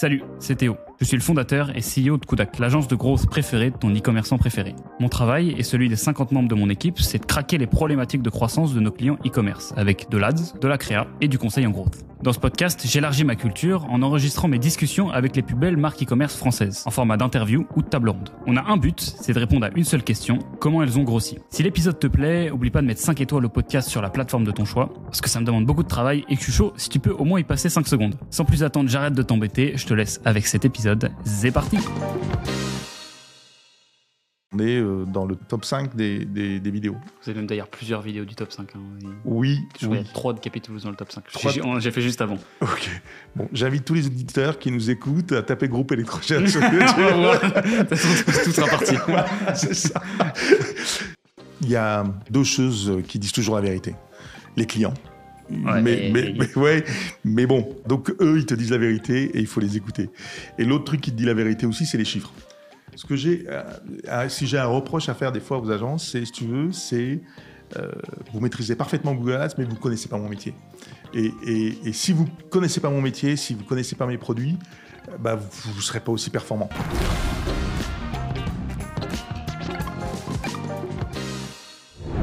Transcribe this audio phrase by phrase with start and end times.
[0.00, 0.76] Salut, c'est Théo.
[1.00, 4.36] Je suis le fondateur et CEO de Kudak, l'agence de growth préférée de ton e-commerçant
[4.36, 4.74] préféré.
[4.98, 8.22] Mon travail et celui des 50 membres de mon équipe, c'est de craquer les problématiques
[8.22, 11.68] de croissance de nos clients e-commerce avec de l'ADS, de la créa et du conseil
[11.68, 12.04] en growth.
[12.20, 16.02] Dans ce podcast, j'élargis ma culture en enregistrant mes discussions avec les plus belles marques
[16.02, 18.30] e-commerce françaises, en format d'interview ou de table ronde.
[18.48, 21.38] On a un but, c'est de répondre à une seule question, comment elles ont grossi.
[21.50, 24.42] Si l'épisode te plaît, oublie pas de mettre 5 étoiles au podcast sur la plateforme
[24.42, 26.52] de ton choix, parce que ça me demande beaucoup de travail et que je suis
[26.52, 28.16] chaud si tu peux au moins y passer 5 secondes.
[28.30, 30.87] Sans plus attendre, j'arrête de t'embêter, je te laisse avec cet épisode.
[31.24, 31.78] C'est parti
[34.54, 36.94] On est euh, dans le top 5 des, des- des vidéos.
[37.22, 38.70] Vous avez même d'ailleurs plusieurs vidéos du top 5.
[38.74, 38.78] Hein.
[39.26, 39.98] Oui, Je crois qu'il oui.
[39.98, 41.24] y a 3 de Capitals dans le top 5.
[41.30, 42.38] Trois- J'ai fait juste avant.
[42.62, 42.90] Ok.
[43.36, 46.78] Bon, j'invite tous les auditeurs qui nous écoutent à taper groupe électrogène sur YouTube.
[47.14, 47.38] voir.
[47.40, 48.94] De toute façon, tout, sera parti.
[49.54, 50.00] C'est ça.
[51.60, 53.94] Il y a deux choses qui disent toujours la vérité.
[54.56, 54.94] Les clients.
[55.50, 56.84] Ouais, mais, et- mais, mais- ouais,
[57.24, 60.10] mais bon, donc eux, ils te disent la vérité et il faut les écouter.
[60.58, 62.32] Et l'autre truc qui te dit la vérité aussi, c'est les chiffres.
[62.94, 66.24] Ce que j'ai, euh, si j'ai un reproche à faire des fois aux agences, c'est,
[66.24, 67.20] si tu veux, c'est
[67.76, 67.90] euh,
[68.32, 70.54] vous maîtrisez parfaitement Google Ads, mais vous ne connaissez pas mon métier.
[71.14, 74.06] Et, et- et si vous ne connaissez pas mon métier, si vous ne connaissez pas
[74.06, 74.56] mes produits,
[75.20, 76.68] bah, vous ne serez pas aussi performant.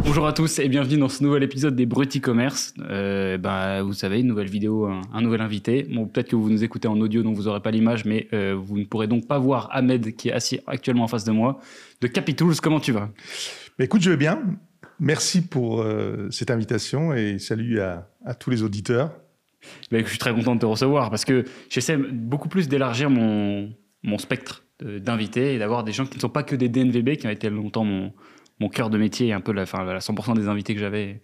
[0.06, 2.76] Bonjour à tous et bienvenue dans ce nouvel épisode des Brut e-commerce.
[2.80, 5.88] Euh, bah, vous savez, une nouvelle vidéo, un, un nouvel invité.
[5.90, 8.56] Bon, peut-être que vous nous écoutez en audio, donc vous n'aurez pas l'image, mais euh,
[8.56, 11.60] vous ne pourrez donc pas voir Ahmed qui est assis actuellement en face de moi.
[12.02, 13.10] De Capitools, comment tu vas?
[13.80, 14.44] Mais écoute, je vais bien.
[15.00, 19.12] Merci pour euh, cette invitation et salut à, à tous les auditeurs.
[19.92, 23.74] Bah, Je suis très content de te recevoir parce que j'essaie beaucoup plus d'élargir mon,
[24.04, 27.26] mon spectre d'invités et d'avoir des gens qui ne sont pas que des DNVB, qui
[27.26, 28.14] ont été longtemps mon,
[28.60, 31.22] mon cœur de métier un peu la, la 100% des invités que j'avais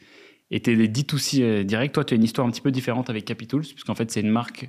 [0.52, 1.94] étaient des D2C euh, directs.
[1.94, 4.30] Toi, tu as une histoire un petit peu différente avec Capitools, puisqu'en fait, c'est une
[4.30, 4.68] marque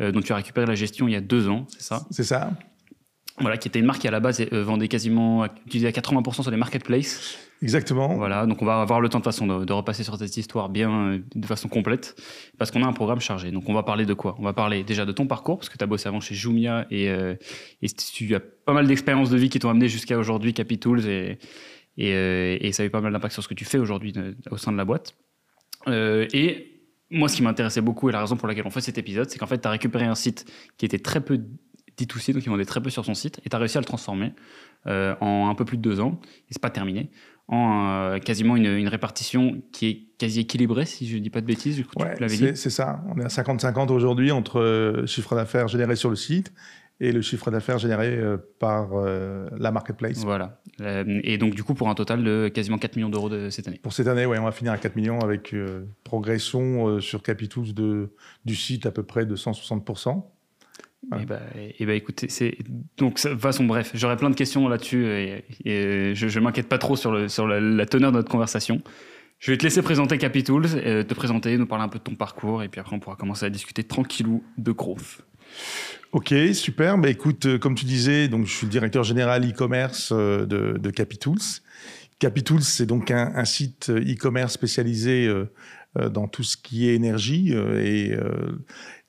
[0.00, 2.06] euh, dont tu as récupéré la gestion il y a deux ans, c'est ça?
[2.10, 2.52] C'est ça
[3.40, 6.42] Voilà, qui était une marque qui à la base euh, vendait quasiment, utilisait à 80%
[6.42, 7.38] sur les marketplaces.
[7.62, 8.14] Exactement.
[8.16, 10.68] Voilà, donc on va avoir le temps de façon de, de repasser sur cette histoire
[10.68, 12.14] bien de façon complète
[12.58, 13.52] parce qu'on a un programme chargé.
[13.52, 14.34] Donc on va parler de quoi?
[14.38, 16.86] On va parler déjà de ton parcours parce que tu as bossé avant chez Jumia
[16.90, 17.36] et, euh,
[17.80, 21.38] et tu as pas mal d'expériences de vie qui t'ont amené jusqu'à aujourd'hui Capitools et,
[21.96, 24.12] et, euh, et ça a eu pas mal d'impact sur ce que tu fais aujourd'hui
[24.16, 25.14] euh, au sein de la boîte.
[25.88, 28.98] Euh, et moi, ce qui m'intéressait beaucoup et la raison pour laquelle on fait cet
[28.98, 31.40] épisode, c'est qu'en fait, tu as récupéré un site qui était très peu
[31.98, 33.84] D2C, donc il vendait très peu sur son site, et tu as réussi à le
[33.86, 34.32] transformer
[34.86, 37.10] euh, en un peu plus de deux ans, et c'est pas terminé,
[37.46, 41.46] en euh, quasiment une, une répartition qui est quasi équilibrée, si je dis pas de
[41.46, 42.38] bêtises, du coup, Ouais, tu l'avais dit.
[42.46, 43.00] c'est c'est ça.
[43.14, 46.52] On est à 50-50 aujourd'hui entre euh, chiffre d'affaires généré sur le site
[47.00, 50.18] et le chiffre d'affaires généré euh, par euh, la marketplace.
[50.18, 50.60] Voilà.
[50.80, 53.66] Euh, et donc, du coup, pour un total de quasiment 4 millions d'euros de cette
[53.68, 53.80] année.
[53.82, 57.22] Pour cette année, ouais, on va finir à 4 millions avec euh, progression euh, sur
[57.22, 58.10] Capitools de,
[58.44, 60.22] du site à peu près de 160%.
[61.12, 61.22] Ouais.
[61.22, 61.40] Et bah,
[61.78, 62.56] et bah, écoutez, c'est
[62.96, 66.40] donc ça- de toute façon bref, j'aurais plein de questions là-dessus et, et je, je
[66.40, 68.80] m'inquiète pas trop sur le sur la, la teneur de notre conversation.
[69.38, 72.14] Je vais te laisser présenter Capitools, euh, te présenter, nous parler un peu de ton
[72.14, 75.20] parcours et puis après on pourra commencer à discuter tranquillou de growth.
[76.14, 76.96] Ok, super.
[76.96, 80.90] Bah, écoute, euh, comme tu disais, donc, je suis le directeur général e-commerce euh, de,
[80.90, 81.40] Capitools.
[82.20, 85.28] Capitools, c'est donc un, site euh, e-commerce spécialisé
[85.96, 87.52] dans tout ce qui est énergie.
[87.52, 88.16] et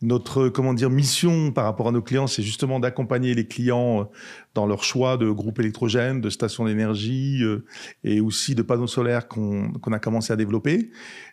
[0.01, 4.09] notre comment dire, mission par rapport à nos clients, c'est justement d'accompagner les clients
[4.55, 7.43] dans leur choix de groupes électrogènes, de stations d'énergie
[8.03, 10.91] et aussi de panneaux solaires qu'on a commencé à développer,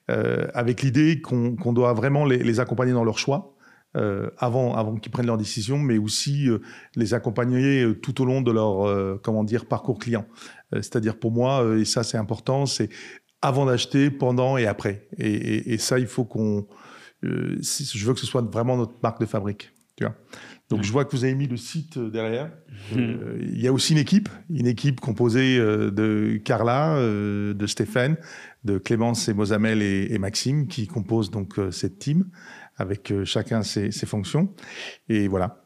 [0.08, 3.54] avec l'idée qu'on doit vraiment les accompagner dans leur choix
[3.96, 6.58] euh, avant, avant qu'ils prennent leurs décisions, mais aussi euh,
[6.96, 10.26] les accompagner euh, tout au long de leur comment dire parcours client.
[10.72, 12.88] C'est-à-dire pour moi, et ça c'est important, c'est
[13.42, 15.08] avant d'acheter, pendant et après.
[15.18, 16.66] Et, et- et ça, il faut qu'on,
[17.60, 19.72] si- je veux que ce soit vraiment notre marque de fabrique.
[19.96, 20.14] Tu vois.
[20.70, 22.50] Donc je vois que vous avez mis le site derrière.
[22.96, 28.16] Euh, Il y a aussi une équipe, une équipe composée de Carla, de Stéphane,
[28.64, 32.24] de Clémence et Mosamel et, et Maxime qui composent donc cette team
[32.76, 34.52] avec euh, chacun ses, ses fonctions.
[35.08, 35.62] Et voilà.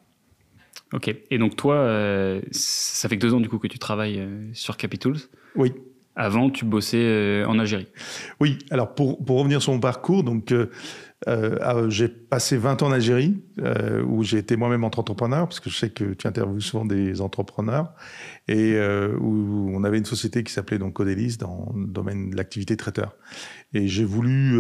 [0.93, 1.15] Ok.
[1.31, 4.49] Et donc toi, euh, ça fait que deux ans du coup que tu travailles euh,
[4.53, 5.19] sur Capitools.
[5.57, 5.73] Oui.
[6.15, 7.89] Avant, tu bossais euh, en Algérie.
[8.41, 12.93] Oui, alors pour, pour revenir sur mon parcours, donc euh, j'ai passé 20 ans en
[12.93, 13.43] Algérie
[14.07, 17.93] où j'ai été moi-même entrepreneur parce que je sais que tu interviews souvent des entrepreneurs
[18.49, 18.79] et
[19.19, 23.17] où on avait une société qui s'appelait donc Codelis dans le domaine de l'activité traiteur
[23.73, 24.59] et j'ai voulu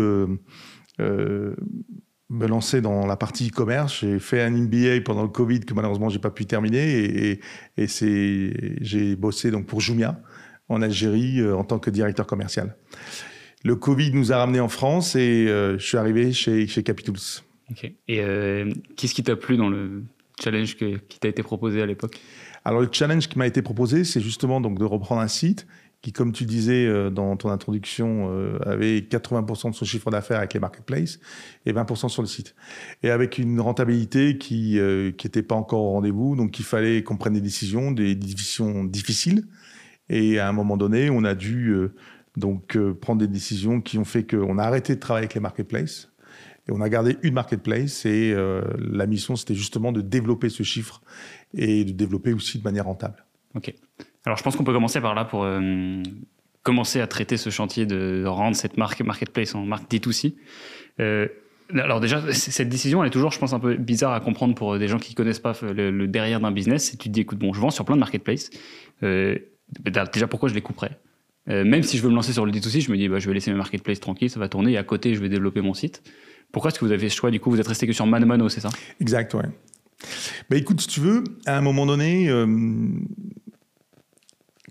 [2.28, 4.00] me lancer dans la partie e-commerce.
[4.00, 7.40] J'ai fait un MBA pendant le Covid que malheureusement j'ai pas pu terminer et, et,
[7.76, 10.20] et c'est j'ai bossé donc pour Jumia
[10.69, 12.76] en Algérie euh, en tant que directeur commercial.
[13.64, 17.43] Le Covid nous a ramenés en France et euh, je suis arrivé chez, chez Capitools.
[17.70, 17.84] Ok.
[17.84, 20.05] Et euh, qu'est-ce qui t'a plu dans le
[20.43, 22.20] challenge qui t'a été proposé à l'époque?
[22.64, 25.67] Alors le challenge qui m'a été proposé, c'est justement donc de reprendre un site
[26.02, 30.38] qui, comme tu disais euh, dans ton introduction, euh, avait 80% de son chiffre d'affaires
[30.38, 31.19] avec les marketplaces
[31.64, 32.54] et 20% sur le site.
[33.02, 37.34] Et avec une rentabilité qui n'était pas encore au rendez-vous, donc il fallait qu'on prenne
[37.34, 39.46] des décisions, des décisions difficiles.
[40.08, 41.75] Et à un moment donné, on a dû
[42.37, 46.10] donc prendre des décisions qui ont fait qu'on a arrêté de travailler avec les marketplaces
[46.69, 50.62] et on a gardé une marketplace et euh, la mission, c'était justement de développer ce
[50.62, 51.00] chiffre
[51.54, 53.25] et de développer aussi de manière rentable.
[53.54, 53.75] Ok.
[54.26, 56.02] Alors je pense qu'on peut commencer par là pour euh,
[56.64, 60.34] commencer à traiter ce chantier de rendre cette marque marketplace en marque D2C.
[61.00, 61.28] Euh,
[61.73, 64.78] alors déjà, cette décision, elle est toujours, je pense, un peu bizarre à comprendre pour
[64.78, 66.94] des gens qui connaissent pas le, derrière d'un business.
[66.94, 68.50] Et tu te dis, écoute, bon, je vends sur plein de marketplaces.
[69.02, 70.96] déjà, pourquoi je les couperais?
[71.49, 73.34] Même si je veux me lancer sur le D2C, je me dis, bah, je vais
[73.34, 74.72] laisser mes marketplaces tranquilles, ça va tourner.
[74.72, 76.05] Et à côté, je vais développer mon site.
[76.52, 78.26] Pourquoi est-ce que vous avez ce choix Du coup, vous êtes resté que sur Mano
[78.26, 78.70] Mano, c'est ça?
[79.00, 79.46] Exact, ouais.
[80.49, 82.46] Bah, écoute, si tu veux, à un moment donné, euh,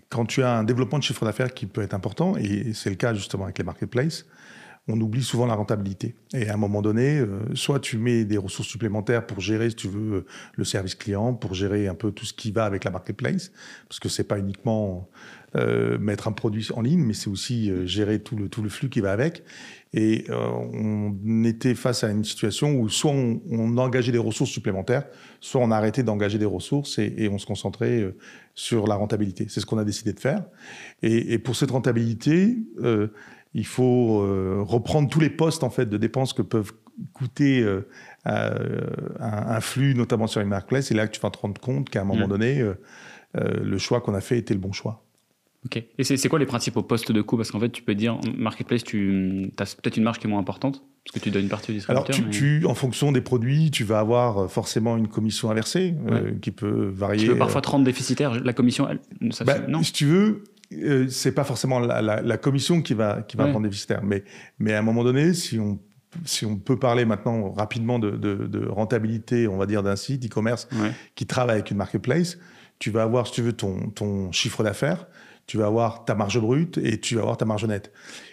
[0.08, 2.96] quand tu as un développement de chiffre d'affaires qui peut être important, et c'est le
[2.96, 4.26] cas justement avec les marketplaces,
[4.88, 6.14] on oublie souvent la rentabilité.
[6.32, 9.76] Et à un moment donné, euh, soit tu mets des ressources supplémentaires pour gérer, si
[9.76, 12.90] tu veux, le service client, pour gérer un peu tout ce qui va avec la
[12.90, 13.52] marketplace,
[13.88, 15.08] parce que c'est pas uniquement
[15.56, 18.88] euh, mettre un produit en ligne, mais c'est aussi gérer tout le, tout le flux
[18.88, 19.42] qui va avec.
[19.96, 25.04] Et euh, on était face à une situation où soit on, engageait des ressources supplémentaires,
[25.40, 28.16] soit on arrêtait d'engager des ressources et, on se concentrait euh,
[28.54, 29.46] sur la rentabilité.
[29.48, 30.44] C'est ce qu'on a décidé de faire.
[31.02, 33.08] Et, pour cette rentabilité, euh,
[33.56, 34.20] il faut
[34.64, 36.72] reprendre tous les postes en fait de dépenses que peuvent
[37.12, 37.66] coûter
[38.24, 40.90] un, flux, notamment sur les marketplaces.
[40.92, 42.30] Et là, tu vas te rendre compte qu'à un moment mmh.
[42.30, 42.64] donné,
[43.34, 45.06] le choix qu'on a fait était le bon choix.
[45.66, 45.82] Ok.
[45.98, 47.36] Et c'est quoi les principaux postes de coût?
[47.36, 50.38] Parce qu'en fait, tu peux dire, marketplace, tu as peut-être une marge qui est moins
[50.38, 52.14] importante, parce que tu donnes une partie au distributeur.
[52.14, 56.32] Alors, tu, en fonction des produits, tu vas avoir euh, forcément une commission inversée euh,
[56.40, 57.24] qui peut varier.
[57.24, 58.40] Tu peux parfois te rendre déficitaire.
[58.44, 62.82] La commission, elle, ça, bah, non Si tu veux, euh, c'est pas forcément la, commission
[62.82, 64.02] qui va, qui va rendre déficitaire.
[64.02, 64.24] Mais,
[64.58, 65.78] mais à un moment donné, si on
[66.24, 70.66] si on peut parler maintenant rapidement de, de, rentabilité, on va dire, d'un site e-commerce
[71.14, 72.38] qui travaille avec une marketplace,
[72.78, 75.06] tu vas avoir, si tu veux, ton, ton chiffre d'affaires
[75.46, 77.92] tu vas avoir ta marge brute et tu vas avoir ta marge nette.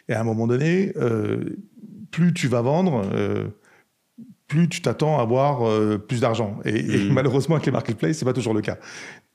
[0.09, 1.57] Et à un moment donné, euh,
[2.11, 3.47] plus tu vas vendre, euh,
[4.47, 6.59] plus tu t'attends à avoir euh, plus d'argent.
[6.65, 7.13] Et, mmh.
[7.13, 8.77] malheureusement, avec les marketplaces, c'est pas toujours le cas.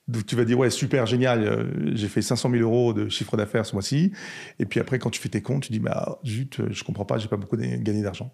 [0.09, 3.65] Donc tu vas dire, ouais, super, génial, j'ai fait 500 000 euros de chiffre d'affaires
[3.65, 4.11] ce mois-ci.
[4.59, 7.17] Et puis après, quand tu fais tes comptes, tu dis, bah, zut, je comprends pas,
[7.17, 8.33] j'ai pas beaucoup gagné d'argent.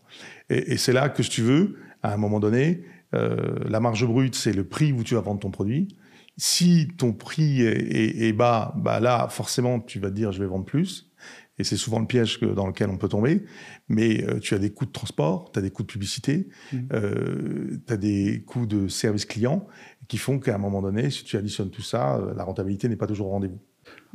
[0.49, 2.83] Et, c'est là que, tu veux, à un moment donné,
[3.13, 5.95] la marge brute, c'est le prix où tu vas vendre ton produit.
[6.37, 10.65] Si ton prix est, bas, bah là, forcément, tu vas te dire je vais vendre
[10.65, 11.11] plus.
[11.57, 13.45] Et c'est souvent le piège dans lequel on peut tomber.
[13.87, 16.77] Mais euh, tu as des coûts de transport, tu as des coûts de publicité, mmh.
[16.93, 19.67] euh, tu as des coûts de service client
[20.07, 22.97] qui font qu'à un moment donné, si tu additionnes tout ça, euh, la rentabilité n'est
[22.97, 23.59] pas toujours au rendez-vous.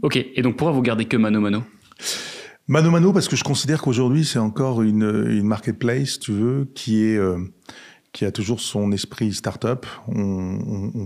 [0.02, 1.62] Ok, et donc pourquoi vous gardez que Mano Mano?
[2.68, 7.02] Mano Mano, parce que je considère qu'aujourd'hui, c'est encore une, une, marketplace, tu veux, qui
[7.02, 7.18] est
[8.12, 9.86] qui a toujours son esprit start-up.
[10.08, 11.00] On,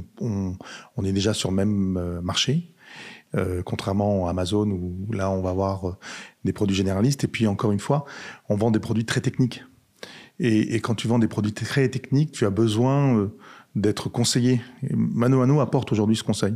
[1.05, 2.74] est déjà sur le même marché,
[3.37, 5.93] euh, contrairement à Amazon où là on va avoir euh,
[6.45, 7.25] des produits généralistes.
[7.25, 8.05] Et puis encore une fois,
[8.49, 9.65] on vend des produits très techniques.
[10.41, 13.31] Et, quand tu vends des produits très techniques, tu as besoin
[13.77, 14.61] d'être conseillé.
[14.91, 16.55] Mano Mano apporte aujourd'hui ce conseil.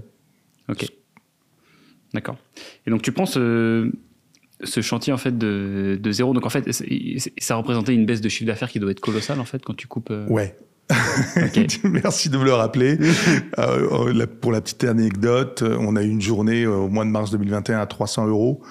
[0.69, 0.91] Ok.
[2.12, 2.36] D'accord.
[2.86, 3.38] Et donc tu penses
[4.64, 6.32] ce chantier en fait de, de, zéro.
[6.34, 6.70] Donc en fait,
[7.38, 9.86] ça représentait une baisse de chiffre d'affaires qui doit être colossale en fait quand tu
[9.86, 10.10] coupes.
[10.10, 10.26] Euh.
[11.84, 12.98] Merci de me le rappeler.
[13.58, 17.30] euh, pour la petite anecdote, on a eu une journée euh, au mois de mars
[17.30, 18.62] 2021 à 300 euros.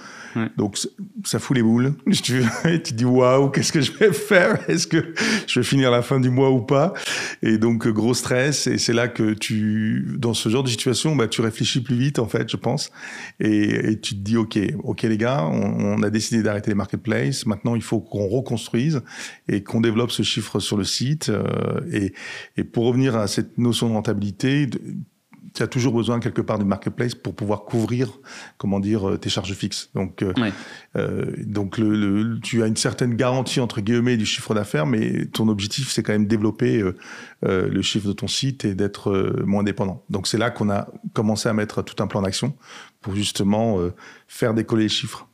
[0.57, 0.77] Donc
[1.23, 1.93] ça fout les boules.
[2.27, 2.43] Tu,
[2.83, 4.57] tu dis waouh, qu'est-ce que je vais faire?
[4.69, 5.13] Est-ce que
[5.47, 6.93] je vais finir la fin du mois ou pas?
[7.41, 8.67] Et donc gros stress.
[8.67, 12.19] Et c'est là que tu, dans ce genre de situation, bah, tu réfléchis plus vite
[12.19, 12.91] en fait, je pense.
[13.39, 17.45] Et, tu te dis ok, ok les gars, on, a décidé d'arrêter les marketplaces.
[17.45, 19.01] Maintenant, il faut qu'on reconstruise
[19.47, 21.29] et qu'on développe ce chiffre sur le site.
[21.29, 21.43] Euh,
[21.91, 22.13] et,
[22.57, 24.67] et pour revenir à cette notion de rentabilité,
[25.57, 28.19] tu as toujours besoin quelque part d'une marketplace pour pouvoir couvrir,
[28.57, 29.89] comment dire, euh, tes charges fixes.
[29.95, 30.31] Donc, euh,
[30.95, 35.47] euh, donc le, tu as une certaine garantie entre guillemets du chiffre d'affaires, mais ton
[35.47, 36.83] objectif c'est quand même développer
[37.41, 40.03] le chiffre de ton site et d'être moins dépendant.
[40.09, 42.55] Donc c'est là qu'on a commencé à mettre tout un plan d'action
[43.01, 43.79] pour justement
[44.27, 45.27] faire décoller les chiffres.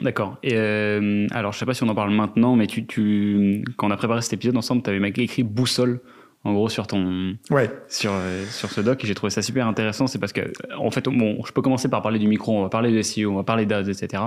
[0.00, 0.38] D'accord.
[0.42, 3.90] Et alors, je sais pas si on en parle maintenant, mais tu, tu, quand on
[3.90, 6.00] a préparé cet épisode ensemble, tu avais écrit boussole
[6.44, 7.70] en gros sur ton ouais.
[7.88, 10.90] sur euh, sur ce doc et j'ai trouvé ça super intéressant c'est parce que en
[10.90, 13.36] fait bon je peux commencer par parler du micro on va parler de SEO on
[13.36, 14.22] va parler d'ads etc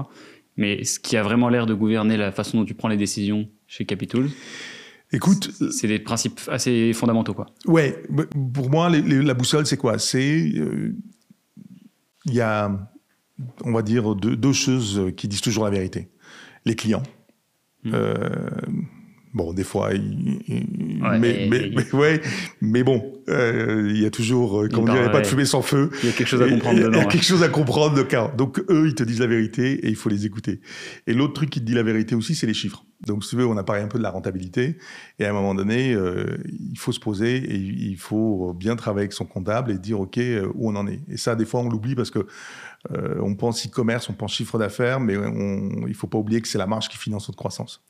[0.57, 3.47] mais ce qui a vraiment l'air de gouverner la façon dont tu prends les décisions
[3.67, 4.25] chez Capital
[5.13, 7.45] Écoute, c'est des principes assez fondamentaux, quoi.
[7.65, 8.03] Ouais,
[8.53, 9.99] pour moi, la boussole, c'est quoi?
[9.99, 10.51] C'est
[12.25, 12.89] il y a,
[13.63, 16.09] on va dire, deux, choses qui disent toujours la vérité.
[16.65, 17.03] Les clients.
[17.85, 17.93] Mmh.
[19.33, 20.39] Bon, des fois, il,
[21.19, 22.21] mais, mais, ouais,
[22.61, 25.61] mais bon, euh, il y a toujours, euh, comme on dirait, pas de fumée sans
[25.61, 25.89] feu.
[26.01, 26.91] Il y a quelque chose à comprendre dedans.
[26.93, 28.35] Il y a quelque chose à comprendre.
[28.35, 30.61] Donc, eux, ils te disent la vérité et il faut les écouter.
[31.07, 32.85] Et l'autre truc qui te dit la vérité aussi, c'est les chiffres.
[33.05, 34.77] Donc, si tu veux, on a parlé un peu de la rentabilité.
[35.19, 39.03] Et à un moment donné, euh, il faut se poser et il faut bien travailler
[39.03, 40.19] avec son comptable et dire, OK,
[40.55, 41.01] où on en est.
[41.09, 42.25] Et ça, des fois, on l'oublie parce que
[42.89, 46.57] on pense e-commerce, on pense chiffre d'affaires, mais on, il faut pas oublier que c'est
[46.57, 47.83] la marge qui finance notre croissance.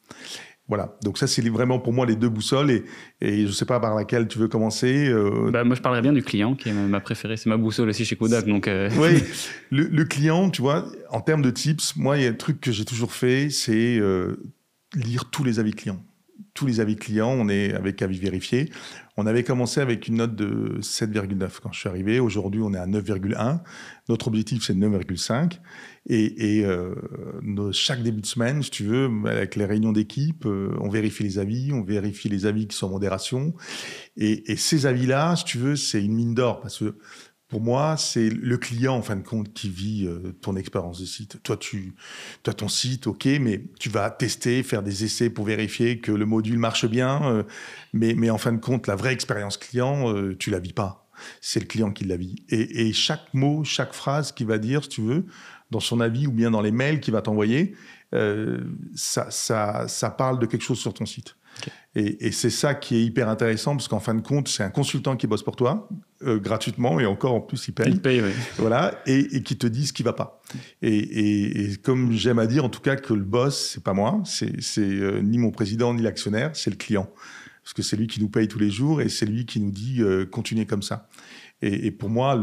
[0.68, 2.84] Voilà, donc ça c'est vraiment pour moi les deux boussoles et,
[3.22, 5.08] et je ne sais pas par laquelle tu veux commencer.
[5.08, 5.50] Euh.
[5.50, 8.04] Bah, moi je parlerais bien du client qui est ma préférée, c'est ma boussole aussi
[8.04, 8.46] chez Kodak.
[8.46, 8.90] Donc, euh.
[8.98, 9.24] Oui,
[9.72, 12.74] le, client, tu vois, en termes de tips, moi il y a un truc que
[12.74, 14.36] j'ai toujours fait, c'est euh,
[14.94, 16.04] lire tous les avis clients.
[16.54, 18.70] Tous les avis clients, on est avec avis vérifié.
[19.16, 22.20] On avait commencé avec une note de 7,9 quand je suis arrivé.
[22.20, 23.60] Aujourd'hui, on est à 9,1.
[24.10, 25.60] Notre objectif, c'est 9,5.
[26.10, 26.96] Et, euh,
[27.74, 31.38] chaque début de semaine, si tu veux, avec les réunions d'équipe, euh, on vérifie les
[31.38, 33.54] avis, on vérifie les avis qui sont en modération.
[34.16, 36.96] Et, ces avis-là, si tu veux, c'est une mine d'or parce que
[37.50, 41.06] pour moi, c'est le client, en fin de compte, qui vit euh, ton expérience de
[41.06, 41.42] site.
[41.44, 41.94] Toi, tu
[42.46, 46.26] as ton site, OK, mais tu vas tester, faire des essais pour vérifier que le
[46.26, 47.46] module marche bien.
[47.94, 51.07] Mais, mais en fin de compte, la vraie expérience client, euh, tu la vis pas.
[51.42, 52.44] C'est le client qui la vit.
[52.50, 55.26] Et, et, chaque mot, chaque phrase qu'il va dire, si tu veux,
[55.72, 57.76] dans son avis ou bien dans les mails qu'il va t'envoyer,
[58.96, 61.36] ça, ça, ça parle de quelque chose sur ton site.
[61.96, 65.16] Et, c'est ça qui est hyper intéressant parce qu'en fin de compte, c'est un consultant
[65.16, 65.90] qui bosse pour toi
[66.24, 67.90] euh, gratuitement et encore en plus il paye.
[67.90, 68.32] Il paye, oui.
[68.58, 70.42] Voilà, et, qui te dit ce qui va pas.
[70.84, 74.54] Et, comme j'aime à dire, en tout cas, que le boss, c'est pas moi, c'est
[74.78, 77.10] euh, ni mon président ni l'actionnaire, c'est le client.
[77.68, 79.72] Parce que c'est lui qui nous paye tous les jours et c'est lui qui nous
[79.72, 81.10] dit euh, continuez comme ça.
[81.62, 82.40] Et, pour moi,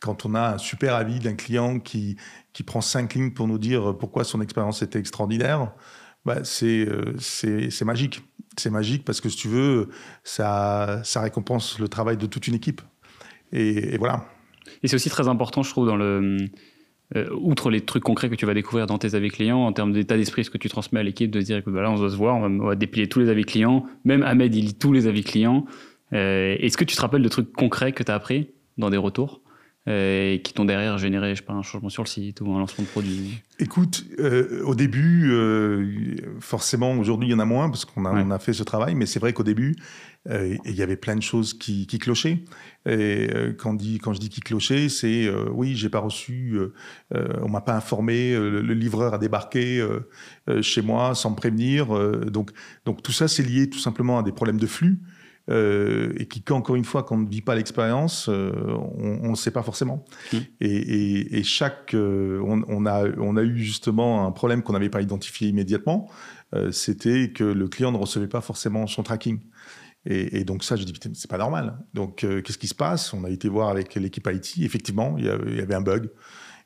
[0.00, 2.18] quand on a un super avis d'un client qui,
[2.52, 5.72] qui prend cinq lignes pour nous dire pourquoi son expérience était extraordinaire,
[6.26, 8.22] bah, euh, c'est magique.
[8.58, 9.88] C'est magique parce que si tu veux,
[10.24, 12.82] ça, ça récompense le travail de toute une équipe.
[13.50, 14.28] Et, voilà.
[14.82, 16.36] Et c'est aussi très important, je trouve, dans le.
[17.16, 19.92] Euh, outre les trucs concrets que tu vas découvrir dans tes avis clients, en termes
[19.92, 21.96] d'état d'esprit, ce que tu transmets à l'équipe, de se dire, écoute, bah là, on
[21.96, 23.84] doit se voir, on va, dépiler tous les avis clients.
[24.04, 25.66] Même Ahmed, il lit tous les avis clients.
[26.14, 28.96] Euh, est-ce que tu te rappelles de trucs concrets que tu as appris dans des
[28.96, 29.41] retours?
[29.86, 32.60] Et qui t'ont derrière généré, je sais pas, un changement sur le site ou un
[32.60, 37.68] lancement de produit Écoute, euh, au début, euh, forcément, aujourd'hui, il y en a moins
[37.68, 39.74] parce qu'on a, on a fait ce travail, mais c'est vrai qu'au début,
[40.30, 42.44] il y avait plein de choses qui, qui clochaient.
[42.86, 46.60] Et quand, dit, quand je dis qui clochaient, c'est oui, j'ai pas reçu,
[47.12, 49.84] on m'a pas informé, le, le, livreur a débarqué
[50.60, 51.88] chez moi sans me prévenir.
[52.30, 52.52] donc,
[52.84, 55.00] donc tout ça, c'est lié tout simplement à des problèmes de flux.
[55.50, 58.52] Euh, et qui, encore une fois, quand on ne vit pas l'expérience, euh,
[58.96, 60.04] on ne sait pas forcément.
[60.32, 60.36] Mmh.
[60.60, 65.48] Et, chaque, euh, on, a, on a eu justement un problème qu'on n'avait pas identifié
[65.48, 66.10] immédiatement,
[66.70, 69.40] c'était que le client ne recevait pas forcément son tracking.
[70.04, 71.78] Et, donc ça, je dis, c'est pas normal.
[71.94, 73.14] Donc, qu'est-ce qui se passe?
[73.14, 74.58] On a été voir avec l'équipe IT.
[74.58, 76.10] Effectivement, il y, avait un bug.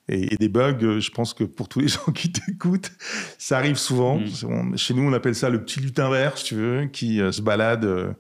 [0.09, 2.91] Et, des bugs, je pense que pour tous les gens qui t'écoutent,
[3.39, 4.19] ça arrive souvent.
[4.19, 4.77] Mmh.
[4.77, 8.17] chez nous, on appelle ça le petit lutin vert, si tu veux, qui se balade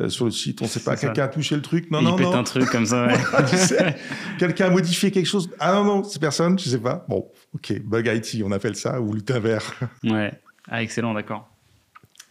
[0.00, 0.62] euh, sur le site.
[0.62, 1.90] On ne sait pas, quelqu'un a touché le truc.
[1.90, 3.08] Non, il non, pète un truc comme ça.
[4.38, 5.50] quelqu'un a modifié quelque chose.
[5.58, 7.04] Ah non, non, c'est personne, je sais pas.
[7.08, 9.74] Bon, ok, bug IT, on appelle ça, ou lutin vert.
[10.04, 10.32] ouais,
[10.68, 11.48] ah, excellent, d'accord.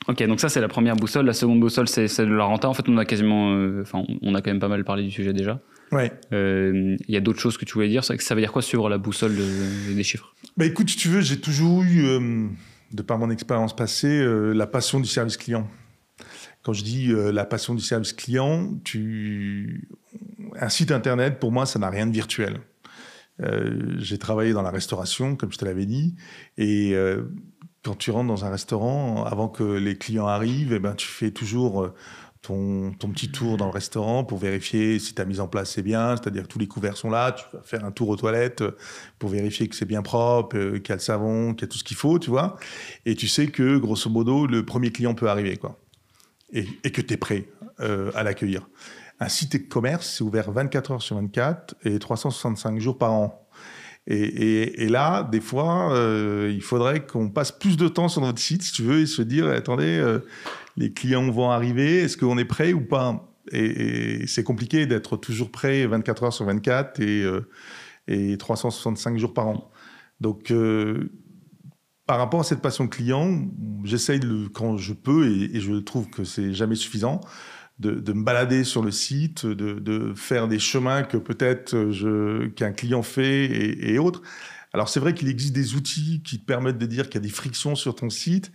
[0.07, 1.25] Ok, donc ça c'est la première boussole.
[1.25, 2.69] La seconde boussole c'est celle de la renta.
[2.69, 5.11] En fait, on a quasiment, euh, enfin, on a quand même pas mal parlé du
[5.11, 5.59] sujet déjà.
[5.91, 6.13] Ouais.
[6.31, 8.05] Euh, il y a d'autres choses que tu voulais dire.
[8.05, 10.33] Ça, veut dire quoi suivre la boussole des chiffres?
[10.55, 12.03] Bah écoute, si tu veux, j'ai toujours eu,
[12.93, 15.67] de par mon expérience passée, la passion du service client.
[16.67, 19.87] Quand je dis euh, la passion du service client, tu...
[20.59, 22.59] un site internet, pour moi, ça n'a rien de virtuel.
[23.41, 26.15] Euh, j'ai travaillé dans la restauration, comme je te l'avais dit,
[26.57, 27.23] et euh,
[27.85, 31.31] quand tu rentres dans un restaurant, avant que les clients arrivent, eh ben, tu fais
[31.31, 31.89] toujours
[32.41, 35.83] ton, ton, petit tour dans le restaurant pour vérifier si ta mise en place c'est
[35.83, 38.61] bien, c'est-à-dire que tous les couverts sont là, tu vas faire un tour aux toilettes
[39.19, 41.77] pour vérifier que c'est bien propre, qu'il y a le savon, qu'il y a tout
[41.77, 42.57] ce qu'il faut, tu vois.
[43.05, 45.79] Et tu sais que, grosso modo, le premier client peut arriver, quoi
[46.53, 47.49] et, que tu es prêt
[47.79, 48.67] euh, à l'accueillir.
[49.19, 53.47] Un site e-commerce, c'est ouvert 24 heures sur 24 et 365 jours par an.
[54.09, 58.63] Et, là, des fois, euh, il faudrait qu'on passe plus de temps sur notre site,
[58.63, 60.19] si tu veux, et se dire, attendez, euh,
[60.77, 63.29] les clients vont arriver, est-ce qu'on est prêt ou pas?
[63.51, 67.25] Et, c'est compliqué d'être toujours prêt 24 heures sur 24 et,
[68.07, 69.71] et 365 jours par an.
[70.21, 70.53] Donc,
[72.07, 73.45] par rapport à cette passion client,
[73.83, 74.21] j'essaye
[74.53, 77.21] quand je peux, et, je trouve que c'est jamais suffisant,
[77.79, 81.75] de, me balader sur le site, de, faire des chemins que peut-être
[82.55, 84.21] qu'un client fait et, autres.
[84.73, 87.27] Alors c'est vrai qu'il existe des outils qui te permettent de dire qu'il y a
[87.27, 88.51] des frictions sur ton site,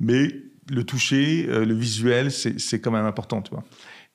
[0.00, 0.28] mais
[0.70, 3.42] le toucher, euh, le visuel, c'est quand même important.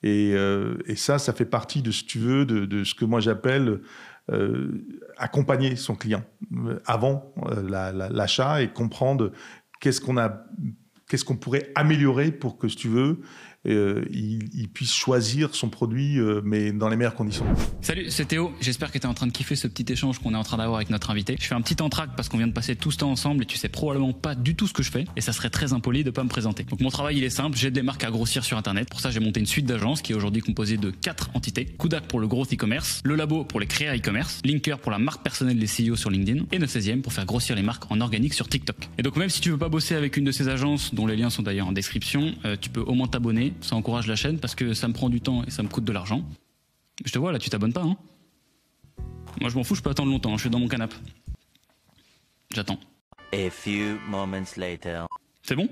[0.04, 3.80] Euh, et, ça, ça fait partie de, ce tu veux, de, ce que moi j'appelle
[5.18, 6.24] accompagner son client
[6.86, 7.34] avant
[8.10, 9.32] l'achat et comprendre
[9.80, 10.44] qu'est-ce qu'on a,
[11.08, 13.20] qu'est-ce qu'on pourrait améliorer pour que, si tu veux,
[13.66, 17.44] euh, il, puisse choisir son produit, euh, mais dans les meilleures conditions.
[17.80, 18.52] Salut, c'est Théo.
[18.60, 20.56] J'espère que tu es en train de kiffer ce petit échange qu'on est en train
[20.56, 21.36] d'avoir avec notre invité.
[21.40, 23.46] Je fais un petit entraque parce qu'on vient de passer tout ce temps ensemble et
[23.46, 26.02] tu sais probablement pas du tout ce que je fais et ça serait très impoli
[26.02, 26.64] de pas me présenter.
[26.64, 28.88] Donc mon travail il est simple, j'ai des marques à grossir sur internet.
[28.88, 31.64] Pour ça, j'ai monté une suite d'agences qui est aujourd'hui composée de quatre entités.
[31.64, 35.22] Kudak pour le growth e-commerce, le labo pour les créa e-commerce, Linker pour la marque
[35.22, 38.48] personnelle des CEO sur LinkedIn et 916 pour faire grossir les marques en organique sur
[38.48, 38.76] TikTok.
[38.98, 41.16] Et donc même si tu veux pas bosser avec une de ces agences dont les
[41.16, 44.38] liens sont d'ailleurs en description, euh, tu peux au moins t'abonner, ça encourage la chaîne
[44.38, 46.22] parce que ça me prend du temps et ça me coûte de l'argent.
[47.04, 47.96] Je te vois là, tu t'abonnes pas, hein
[49.40, 50.96] Moi je m'en fous, je peux attendre longtemps, hein, je suis dans mon canapé.
[52.54, 52.78] J'attends.
[53.32, 55.06] A few moments later.
[55.42, 55.68] C'est bon?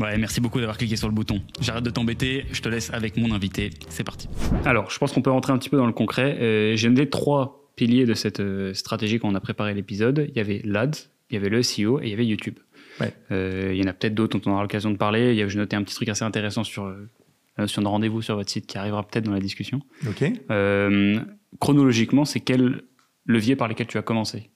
[0.00, 1.42] Ouais, merci beaucoup d'avoir cliqué sur le bouton.
[1.60, 3.70] J'arrête de t'embêter, je te laisse avec mon invité.
[3.88, 4.28] C'est parti.
[4.64, 6.38] Alors, je pense qu'on peut rentrer un petit peu dans le concret.
[6.40, 10.26] Euh, J'ai noté trois piliers de cette euh, stratégie quand on a préparé l'épisode.
[10.30, 12.58] Il y avait l'ADS, il y avait le SEO et il y avait YouTube.
[13.00, 13.14] Ouais.
[13.30, 15.48] Euh, il y en a peut-être d'autres dont on aura l'occasion de parler.
[15.48, 17.08] J'ai noté un petit truc assez intéressant sur euh,
[17.56, 19.80] la notion de rendez-vous sur votre site qui arrivera peut-être dans la discussion.
[20.08, 20.24] Ok.
[20.50, 21.20] Euh,
[21.60, 22.82] chronologiquement, c'est quel
[23.26, 24.50] levier par lesquels tu as commencé?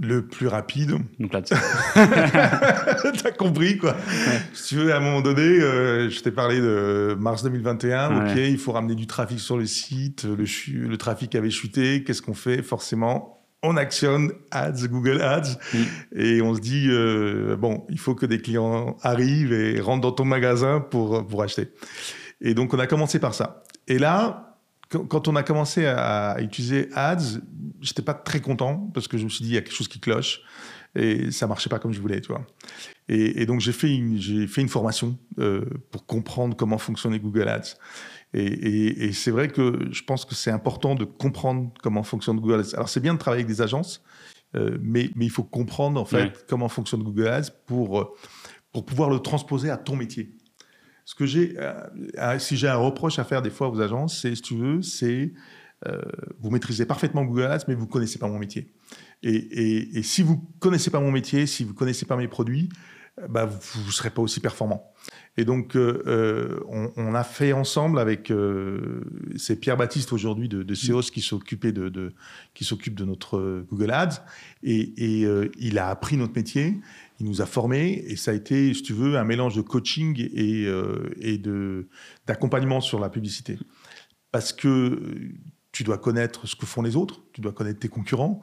[0.00, 0.92] Le plus rapide.
[1.18, 3.96] Donc là, t'as compris quoi.
[4.52, 8.30] Si tu veux, à un moment donné, euh, je t'ai parlé de mars 2021.
[8.30, 10.24] Ok, il faut ramener du trafic sur le site.
[10.24, 10.44] Le,
[10.86, 12.04] le trafic avait chuté.
[12.04, 16.18] Qu'est-ce qu'on fait Forcément, on actionne Ads, Google Ads, mm.
[16.18, 20.12] et on se dit, euh, bon, il faut que des clients arrivent et rentrent dans
[20.12, 21.72] ton magasin pour, pour acheter.
[22.40, 23.64] Et donc, on a commencé par ça.
[23.88, 24.48] Et là,
[24.90, 27.40] quand on a commencé à, utiliser Ads,
[27.80, 29.88] j'étais pas très content parce que je me suis dit, il y a quelque chose
[29.88, 30.40] qui cloche
[30.94, 32.46] et ça marchait pas comme je voulais, tu vois.
[33.08, 37.76] Et, donc, j'ai fait une, fait une formation euh, pour comprendre comment fonctionnait Google Ads.
[38.34, 42.74] Et, c'est vrai que je pense que c'est important de comprendre comment fonctionne Google Ads.
[42.74, 44.02] Alors c'est bien de travailler avec des agences,
[44.54, 48.14] euh, mais, mais, il faut comprendre en fait comment fonctionne Google Ads pour, euh,
[48.72, 50.34] pour pouvoir le transposer à ton métier.
[51.04, 54.34] Ce que j'ai, euh, si j'ai un reproche à faire des fois aux agences, c'est,
[54.34, 55.32] si tu veux, c'est
[56.40, 58.74] vous maîtrisez parfaitement Google Ads, mais vous connaissez pas mon métier.
[59.22, 62.68] Et, et si vous connaissez pas mon métier, si vous connaissez pas mes produits,
[63.28, 64.92] bah, vous ne serez pas aussi performant.
[65.36, 66.60] Et donc, euh, euh,
[66.96, 69.02] on, a fait ensemble avec, euh,
[69.36, 72.12] c'est Pierre Baptiste aujourd'hui de, de Seos qui s'occupe de, de,
[72.54, 74.24] qui s'occupe de notre Google Ads,
[74.64, 76.80] et, et il a appris notre métier,
[77.20, 80.18] il nous a formés, et ça a été, si tu veux, un mélange de coaching
[80.18, 80.66] et,
[81.20, 81.86] et de
[82.26, 83.58] d'accompagnement sur la publicité,
[84.32, 85.00] parce que
[85.70, 88.40] tu dois connaître ce que font les autres, tu dois connaître tes concurrents,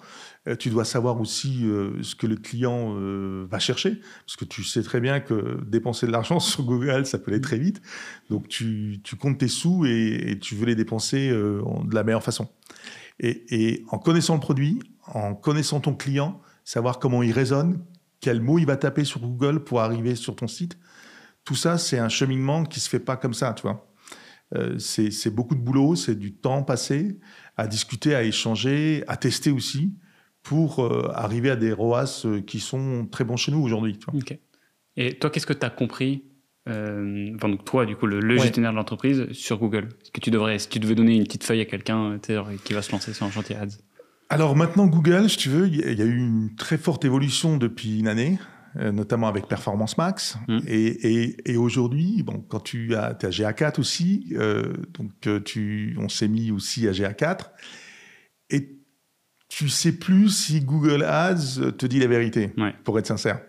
[0.54, 4.64] tu dois savoir aussi euh, ce que le client euh, va chercher, parce que tu
[4.64, 7.82] sais très bien que dépenser de l'argent sur Google, ça peut aller très vite.
[8.30, 12.48] Donc tu, comptes tes sous et, tu veux les dépenser de la meilleure façon.
[13.20, 17.84] Et, en connaissant le produit, en connaissant ton client, savoir comment il résonne,
[18.20, 20.78] quel mot il va taper sur Google pour arriver sur ton site,
[21.44, 23.88] tout ça, c'est un cheminement qui se fait pas comme ça, tu vois.
[24.56, 27.20] Euh, c'est beaucoup de boulot, c'est du temps passé
[27.58, 29.96] à discuter, à échanger, à tester aussi
[30.46, 34.00] pour euh, arriver à des ROAS euh, qui sont très bons chez nous aujourd'hui.
[34.96, 36.24] Et toi, qu'est-ce que tu as compris
[36.68, 40.70] enfin, donc toi, du coup, le, gestionnaire de l'entreprise sur Google, que tu devrais, si
[40.70, 42.18] tu devais donner une petite feuille à quelqu'un
[42.64, 43.78] qui va se lancer sur un chantier ads?
[44.30, 48.00] Alors maintenant, Google, si tu veux, il y, a eu une très forte évolution depuis
[48.00, 48.40] une année.
[48.78, 50.38] Euh, notamment avec Performance Max.
[50.50, 50.60] Mm.
[50.68, 56.28] Et, aujourd'hui, bon, quand tu as, as GA4 aussi, euh, donc euh, tu, on s'est
[56.28, 57.52] mis aussi à GA4,
[58.50, 58.78] et
[59.56, 62.52] tu sais plus si Google Ads te dit la vérité,
[62.84, 63.40] pour être sincère.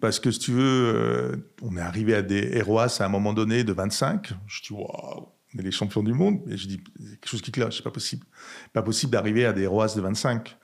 [0.00, 3.64] Parce que si tu veux, on est arrivé à des ROAS à un moment donné
[3.64, 4.32] de 25.
[4.46, 6.40] Je dis, waouh, on est les champions du monde.
[6.48, 6.80] Et je dis,
[7.20, 8.24] quelque chose qui cloche, c'est pas possible.
[8.72, 10.56] Pas possible d'arriver à des ROAS de 25.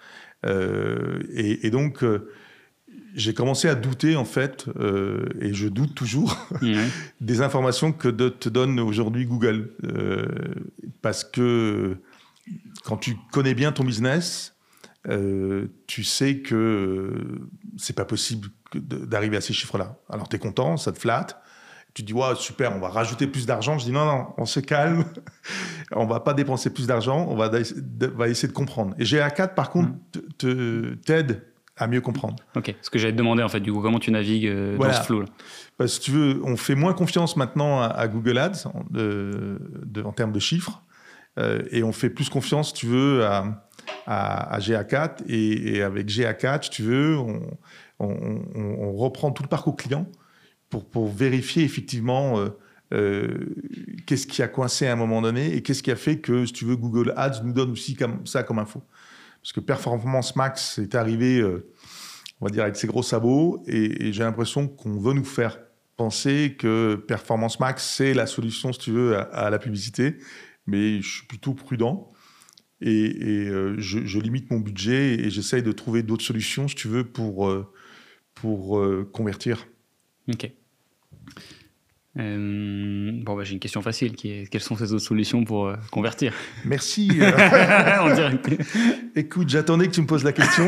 [0.44, 2.04] et, et, donc,
[3.16, 6.36] j'ai commencé à douter en fait, euh, et je doute toujours,
[7.20, 9.72] des informations que te donne aujourd'hui Google.
[9.82, 10.26] Euh,
[11.02, 11.96] parce que
[12.84, 14.54] quand tu connais bien ton business,
[15.08, 17.12] euh, tu sais que
[17.76, 19.96] c'est pas possible d'arriver à ces chiffres-là.
[20.08, 21.40] Alors tu es content, ça te flatte.
[21.92, 23.76] Tu dis, ouais, super, on va rajouter plus d'argent.
[23.76, 25.04] Je dis, non, non, on se calme.
[25.92, 27.26] on va pas dépenser plus d'argent.
[27.28, 28.94] On va, va essayer de comprendre.
[28.98, 29.90] Et GA4, par contre,
[31.04, 31.42] t'aide
[31.80, 32.36] à mieux comprendre.
[32.54, 34.92] Ok, ce que j'allais te demander en fait, du coup, comment tu navigues euh, dans
[34.92, 35.26] ce flou là
[35.78, 39.58] Parce que tu veux, on fait moins confiance maintenant à, Google Ads en, de,
[40.04, 40.82] en termes de chiffres,
[41.38, 43.66] euh, et on fait plus confiance, tu veux, à,
[44.06, 47.16] à, GA4, et, avec GA4, tu veux,
[47.98, 50.06] on, reprend tout le parcours client
[50.68, 52.48] pour, pour vérifier effectivement euh,
[52.92, 53.54] euh,
[54.06, 56.52] qu'est-ce qui a coincé à un moment donné et qu'est-ce qui a fait que, si
[56.52, 58.82] tu veux, Google Ads nous donne aussi comme, ça comme info.
[59.42, 61.70] Parce que Performance Max est arrivé, euh,
[62.40, 65.58] on va dire, avec ses gros sabots, et, j'ai l'impression qu'on veut nous faire
[65.96, 70.16] penser que Performance Max, c'est la solution, si tu veux, à, la publicité.
[70.66, 72.09] Mais je suis plutôt prudent
[72.80, 73.46] et,
[73.78, 77.52] je, limite mon budget et j'essaye de trouver d'autres solutions, si tu veux, pour,
[78.34, 79.66] pour convertir.
[80.28, 80.50] Ok.
[82.18, 85.68] Euh, bon, bah, j'ai une question facile qui est quelles sont ces autres solutions pour
[85.68, 86.34] euh, convertir?
[86.64, 87.10] Merci.
[88.10, 88.36] Euh.
[89.14, 90.66] écoute, j'attendais que tu me poses la question.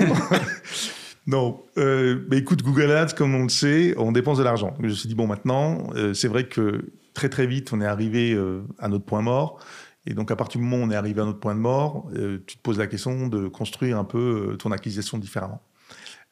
[1.27, 4.75] non, mais écoute, Google Ads, comme on le sait, on dépense de l'argent.
[4.79, 8.39] Je me suis dit, bon, maintenant, c'est vrai que très très vite, on est arrivé
[8.79, 9.65] à notre point mort.
[10.07, 12.11] Et donc, à partir du moment où on est arrivé à notre point de mort,
[12.13, 15.63] tu te poses la question de construire un peu ton acquisition différemment.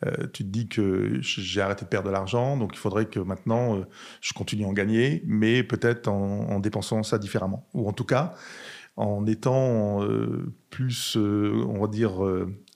[0.07, 3.21] Euh, tu te dis que j'ai arrêté de perdre de l'argent, donc il faudrait que
[3.21, 3.85] maintenant euh,
[4.23, 7.69] je continue à en gagner, mais peut-être en, dépensant ça différemment.
[7.75, 8.35] Ou en tout cas,
[8.97, 12.13] en étant euh, plus, on va dire,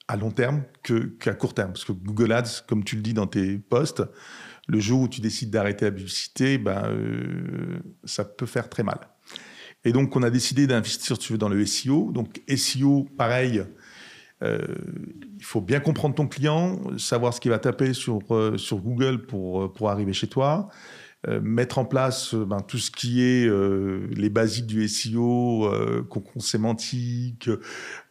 [0.08, 1.72] à long terme qu'à court terme.
[1.72, 4.02] Parce que Google Ads, comme tu le dis dans tes posts,
[4.66, 6.90] le jour où tu décides d'arrêter la publicité, ben,
[8.04, 8.98] ça peut faire très mal.
[9.84, 12.10] Et donc, on a décidé d'investir, tu veux, dans le SEO.
[12.12, 13.64] Donc, SEO, pareil,
[14.42, 14.58] euh,
[15.36, 19.62] il faut bien comprendre ton client, savoir ce qu'il va taper sur, euh, Google pour,
[19.62, 20.68] euh, pour arriver chez toi.
[21.40, 23.48] mettre en place ben, tout ce qui est
[24.14, 25.72] les basiques du SEO,
[26.10, 27.48] concours sémantique,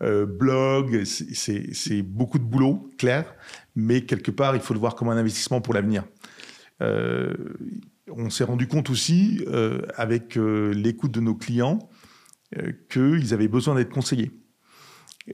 [0.01, 3.35] blog, c'est beaucoup de boulot, clair,
[3.75, 6.05] mais quelque part, il faut le voir comme un investissement pour l'avenir.
[8.09, 9.43] On s'est rendu compte aussi,
[9.95, 11.79] avec l'écoute de nos clients,
[12.89, 14.31] qu'ils avaient besoin d'être conseillés.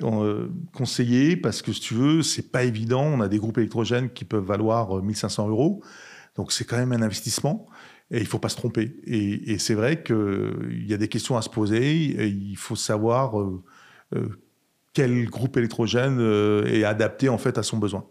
[0.04, 3.04] Euh, conseiller parce que si tu veux, c'est pas évident.
[3.04, 5.84] On a des groupes électrogènes qui peuvent valoir 1500 euh, euros.
[6.36, 7.68] Donc c'est quand même un investissement
[8.12, 8.96] et il faut pas se tromper.
[9.06, 12.28] Et, c'est vrai qu'il y a des questions à se poser.
[12.28, 13.62] Il faut savoir euh,
[14.94, 16.20] quel groupe électrogène
[16.66, 18.06] est adapté en fait à son besoin.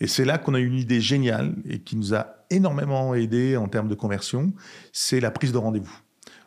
[0.00, 3.68] Et c'est là qu'on a une idée géniale et qui nous a énormément aidé en
[3.68, 4.52] termes de conversion.
[4.92, 5.98] C'est la prise de rendez-vous.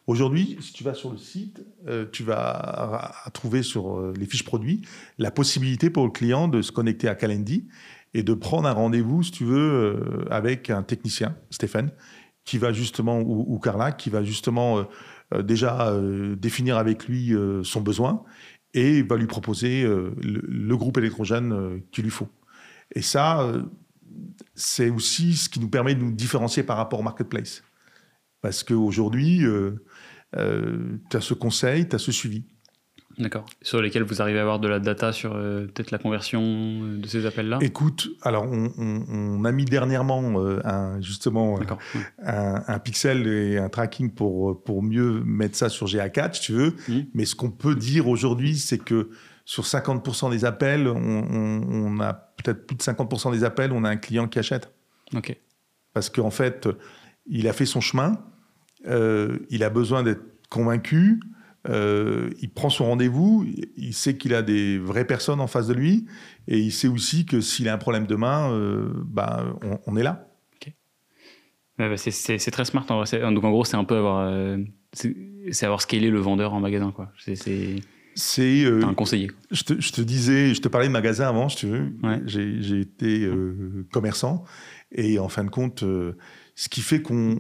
[0.08, 4.44] Aujourd'hui, si tu vas sur le site, euh, tu vas trouver sur euh, les fiches
[4.44, 4.82] produits
[5.20, 7.68] la possibilité pour le client de se connecter à Calendly
[8.14, 11.92] et de prendre un rendez-vous, si tu veux, euh, avec un technicien, Stéphane,
[12.44, 14.84] qui va justement, ou, Carla, qui va justement
[15.44, 15.96] déjà
[16.36, 17.34] définir avec lui
[17.64, 18.24] son besoin
[18.74, 22.28] et va lui proposer le, groupe électrogène qu'il lui faut.
[22.96, 23.48] Et ça,
[24.56, 27.64] c'est aussi ce qui nous permet de nous différencier par rapport au marketplace.
[28.42, 29.46] Parce qu'aujourd'hui,
[30.38, 32.46] euh, tu as ce conseil, tu as ce suivi.
[33.18, 33.46] D'accord.
[33.62, 36.98] Sur lesquels vous arrivez à avoir de la data sur euh, peut-être la conversion euh,
[36.98, 37.60] de ces appels-là?
[37.62, 41.60] Écoute, alors on, a mis dernièrement un, justement
[42.24, 46.76] un, pixel et un tracking pour, pour mieux mettre ça sur GA4, si tu veux.
[46.88, 47.00] Mmh.
[47.14, 49.10] Mais ce qu'on peut dire aujourd'hui, c'est que
[49.46, 53.98] sur 50% des appels, on, a peut-être plus de 50% des appels, on a un
[53.98, 54.74] client qui achète.
[55.16, 55.36] Ok.
[55.94, 56.68] Parce qu'en fait,
[57.26, 58.24] il a fait son chemin,
[58.88, 61.20] euh, il a besoin d'être convaincu,
[61.70, 63.46] euh, il prend son rendez-vous,
[63.78, 66.06] il sait qu'il a des vraies personnes en face de lui,
[66.48, 69.46] et il sait aussi que s'il a un problème demain, euh, bah,
[69.86, 70.28] on, est là.
[71.78, 72.86] Bah, c'est très smart.
[72.90, 73.20] En vrai.
[73.34, 74.58] Donc en gros, c'est un peu avoir,
[74.94, 76.94] c'est avoir scalé le vendeur en magasin.
[77.18, 77.76] C'est
[78.66, 79.32] un conseiller.
[79.52, 81.94] Je te, je te, disais, je te parlais de magasin avant, si tu veux.
[82.26, 83.30] J'ai été
[83.92, 84.44] commerçant,
[84.92, 87.38] et en fin de compte, ce qui fait qu'on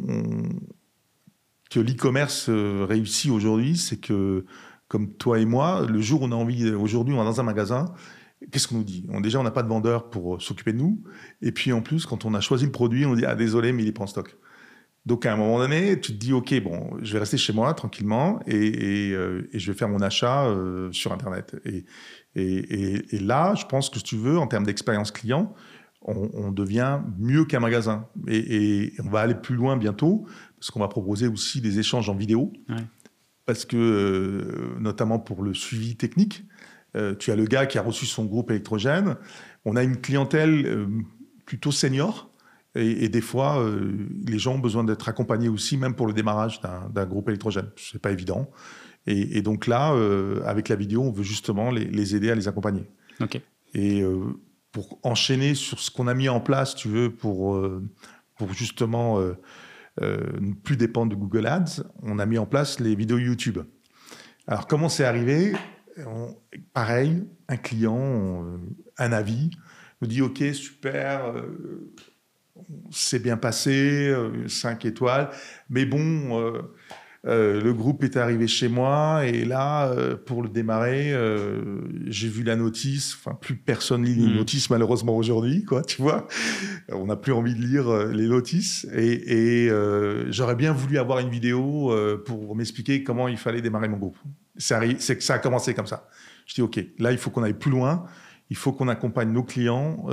[1.72, 4.46] que l'e-commerce euh, réussit aujourd'hui, c'est que,
[4.89, 7.44] comme toi et moi, le jour où on a envie, aujourd'hui, on est dans un
[7.44, 7.94] magasin,
[8.52, 9.08] qu'est-ce qu'on nous dit?
[9.10, 11.02] On, Déjà, on n'a pas de vendeur pour euh, s'occuper de nous.
[11.41, 13.84] Et puis, en plus, quand on a choisi le produit, on dit Ah, désolé, mais
[13.84, 14.38] il est pas en stock.
[15.06, 17.74] Donc, à un moment donné, tu te dis Ok, bon, je vais rester chez moi
[17.74, 20.54] tranquillement et, euh, je vais faire mon achat
[20.92, 21.56] sur Internet.
[21.66, 21.86] Et,
[22.36, 25.54] et, là, je pense que si tu veux, en termes d'expérience client,
[26.04, 28.08] on, devient mieux qu'un magasin.
[28.28, 30.26] Et, on va aller plus loin bientôt
[30.60, 32.52] parce qu'on va proposer aussi des échanges en vidéo.
[33.46, 36.46] Parce que, euh, notamment pour le suivi technique,
[36.96, 39.16] euh, tu as le gars qui a reçu son groupe électrogène.
[39.66, 40.88] On a une clientèle euh,
[41.46, 42.31] plutôt senior.
[42.76, 43.62] Et, des fois,
[44.26, 47.70] les gens ont besoin d'être accompagnés aussi, même pour le démarrage d'un groupe électrogène.
[47.76, 48.50] Ce n'est pas évident.
[49.08, 49.94] Et, donc là,
[50.46, 52.90] avec la vidéo, on veut justement les, aider à les accompagner.
[53.20, 53.42] Ok.
[53.74, 54.04] Et
[54.72, 57.84] pour enchaîner sur ce qu'on a mis en place, tu veux, pour, euh,
[58.38, 59.34] pour justement euh,
[60.00, 63.60] ne plus dépendre de Google Ads, on a mis en place les vidéos YouTube.
[64.48, 65.54] Alors, comment c'est arrivé?
[66.74, 68.60] Pareil, un client,
[68.98, 69.52] un avis,
[70.02, 71.34] nous dit Ok, super,
[72.91, 74.13] c'est bien passé,
[74.47, 75.30] 5 étoiles,
[75.69, 76.54] mais bon
[77.28, 82.28] euh, le groupe est arrivé chez moi et là, euh, pour le démarrer, euh, j'ai
[82.28, 83.15] vu la notice.
[83.15, 84.38] Enfin, plus personne lit les hmm.
[84.38, 85.84] notices malheureusement aujourd'hui, quoi.
[85.84, 86.28] Tu vois,
[86.89, 89.69] on n'a plus envie de lire les notices et,
[90.30, 91.93] j'aurais bien voulu avoir une vidéo
[92.26, 94.17] pour m'expliquer comment il fallait démarrer mon groupe.
[94.58, 96.08] C'est que ça a commencé comme ça.
[96.45, 98.06] Je dis ok, là il faut qu'on aille plus loin.
[98.50, 100.06] Il faut qu'on accompagne nos clients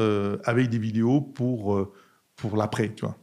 [0.44, 1.92] avec des vidéos pour
[2.38, 3.16] pour l'après, tu vois.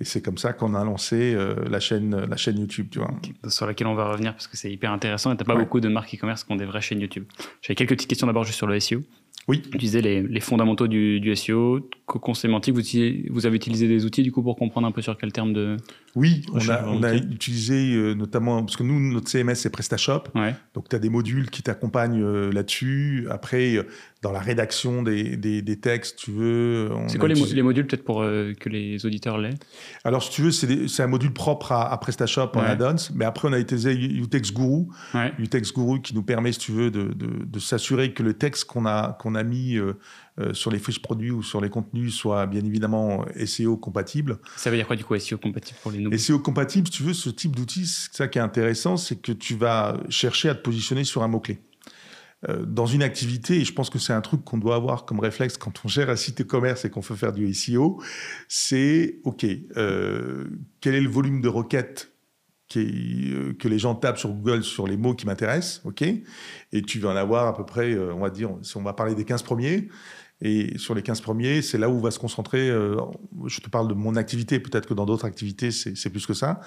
[0.00, 3.10] Et c'est comme ça qu'on a lancé euh, la, chaîne, la chaîne YouTube, tu vois.
[3.48, 5.80] Sur laquelle on va revenir parce que c'est hyper intéressant et tu n'as pas beaucoup
[5.80, 7.24] de marques e-commerce qui ont des vraies chaînes YouTube.
[7.60, 9.02] J'avais quelques petites questions d'abord juste sur le SEO.
[9.48, 9.62] Oui.
[9.74, 12.74] Disais les, les fondamentaux du, du SEO, cocon sémantique.
[12.74, 12.82] Vous,
[13.30, 15.76] vous avez utilisé des outils du coup pour comprendre un peu sur quel terme de.
[16.14, 20.24] Oui, on a, on a, utilisé euh, notamment, parce que nous, notre CMS, c'est PrestaShop.
[20.34, 20.54] Ouais.
[20.74, 23.26] Donc, tu as des modules qui t'accompagnent euh, là-dessus.
[23.30, 23.84] Après, euh,
[24.20, 26.90] dans la rédaction des, des, des textes, tu veux.
[27.08, 29.54] C'est quoi les, modules, peut-être pour que les auditeurs l'aient?
[30.04, 33.10] Alors, si tu veux, c'est un module propre à, PrestaShop en add-ons.
[33.14, 34.84] Mais après, on a utilisé Utex Guru.
[35.14, 35.32] Ouais.
[35.38, 38.66] Utex Guru qui nous permet, si tu veux, de, de, de s'assurer que le texte
[38.66, 39.94] qu'on a, qu'on a mis euh,
[40.52, 44.38] sur les fiches produits ou sur les contenus soit bien évidemment SEO compatible.
[44.56, 47.02] Ça veut dire quoi du coup SEO compatible pour les nouveaux SEO compatible, si tu
[47.04, 50.54] veux, ce type d'outil, c'est ça qui est intéressant, c'est que tu vas chercher à
[50.54, 51.60] te positionner sur un mot-clé.
[52.48, 55.20] Euh, dans une activité, et je pense que c'est un truc qu'on doit avoir comme
[55.20, 58.02] réflexe quand on gère un site e-commerce et qu'on veut faire du SEO,
[58.48, 60.46] c'est OK, euh,
[60.80, 62.11] quel est le volume de requêtes
[62.74, 66.02] que les gens tapent sur Google sur les mots qui m'intéressent, ok?
[66.02, 69.14] Et tu vas en avoir à peu près, on va dire, si on va parler
[69.14, 69.88] des 15 premiers,
[70.44, 72.68] et sur les 15 premiers, c'est là où va se concentrer.
[72.68, 72.96] Euh,
[73.46, 76.60] je te parle de mon activité, peut-être que dans d'autres activités, c'est plus que ça.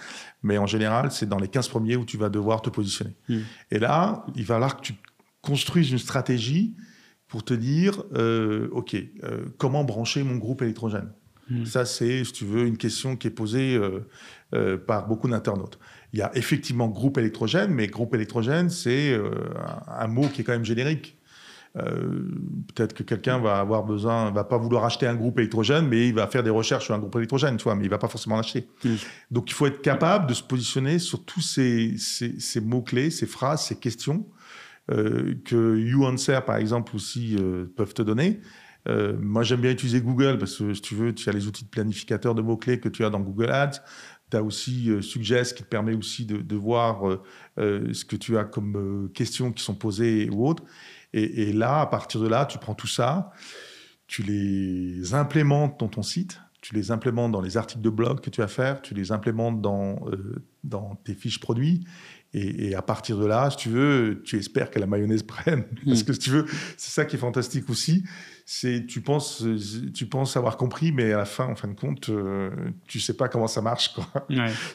[0.43, 3.15] Mais en général, c'est dans les 15 premiers où tu vas devoir te positionner.
[3.27, 3.41] Hmm.
[3.71, 4.93] Et là, il va falloir que tu
[5.41, 6.73] construises une stratégie
[7.27, 11.11] pour te dire, euh, OK, euh, comment brancher mon groupe électrogène?
[11.49, 11.65] Hmm.
[11.65, 13.77] Ça, c'est, si tu veux, une question qui est posée
[14.87, 15.77] par beaucoup d'internautes.
[16.15, 19.19] Il y a effectivement groupe électrogène, mais groupe électrogène, c'est
[19.87, 21.17] un mot qui est quand même générique.
[21.77, 22.31] Euh,
[22.73, 26.13] peut-être que quelqu'un va avoir besoin, va pas vouloir acheter un groupe électrogène, mais il
[26.13, 28.37] va faire des recherches sur un groupe électrogène, tu vois, mais il va pas forcément
[28.37, 28.67] l'acheter.
[28.83, 28.95] Mm.
[29.31, 33.65] Donc il faut être capable de se positionner sur tous ces, ces, mots-clés, ces phrases,
[33.65, 34.25] ces questions
[34.91, 38.39] euh, que YouAnswer, par exemple, aussi euh, peuvent te donner.
[39.19, 41.69] moi, j'aime bien utiliser Google parce que, si tu veux, tu as les outils de
[41.69, 43.81] planificateur de mots-clés que tu as dans Google Ads.
[44.35, 47.19] Tu as aussi Suggest qui te permet aussi de, de voir
[47.57, 50.63] ce que tu as comme questions qui sont posées ou autres.
[51.17, 53.31] Et, là, à partir de là, tu prends tout ça,
[54.05, 58.29] tu les implémentes dans ton site, tu les implémentes dans les articles de blog que
[58.29, 61.85] tu vas faire, tu les implémentes dans, euh, dans tes fiches produits.
[62.33, 65.63] Et, à partir de là, si tu veux, tu espères que la mayonnaise prenne.
[65.85, 66.05] Parce hmm.
[66.05, 66.45] que si tu veux,
[66.75, 68.03] c'est ça qui est fantastique aussi.
[68.47, 69.43] C'est tu penses,
[69.95, 72.51] tu penses avoir compris, mais à la fin, en fin de compte, euh,
[72.87, 74.07] tu sais pas comment ça marche, quoi.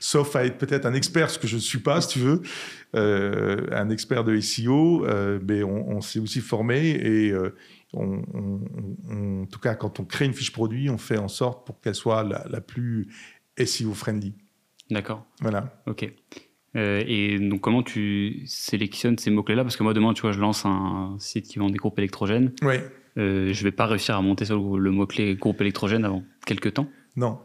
[0.01, 2.43] Sauf à être peut-être un expert, ce que je ne suis pas, si tu veux,
[2.97, 5.07] euh, un expert de SEO.
[5.07, 7.33] Euh, mais on, s'est aussi formé et
[7.93, 8.23] on,
[9.43, 11.95] en tout cas, quand on crée une fiche produit, on fait en sorte pour qu'elle
[11.95, 13.09] soit la, la plus
[13.57, 14.35] SEO friendly.
[14.91, 15.25] D'accord.
[15.41, 15.81] Voilà.
[15.87, 16.11] Ok.
[16.77, 19.63] Euh, et donc, comment tu sélectionnes ces mots-clés-là?
[19.63, 22.53] Parce que moi, demain, tu vois, je lance un site qui vend des groupes électrogènes.
[22.63, 22.77] Oui.
[23.19, 26.89] Euh, je vais pas réussir à monter sur le, mot-clé groupe électrogène avant quelques temps.
[27.17, 27.39] Non.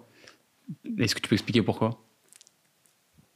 [0.98, 2.02] Est-ce que tu peux expliquer pourquoi?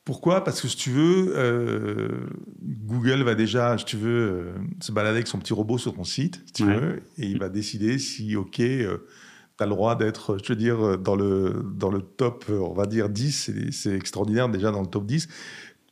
[0.05, 0.43] Pourquoi?
[0.43, 2.27] Parce que si tu veux, euh,
[2.61, 6.03] Google va déjà, si tu veux, euh, se balader avec son petit robot sur ton
[6.03, 8.87] site, si tu veux, et il va décider si, OK, tu
[9.59, 13.09] as le droit d'être, je veux dire, dans le, dans le top, on va dire
[13.09, 15.27] 10, c'est extraordinaire déjà dans le top 10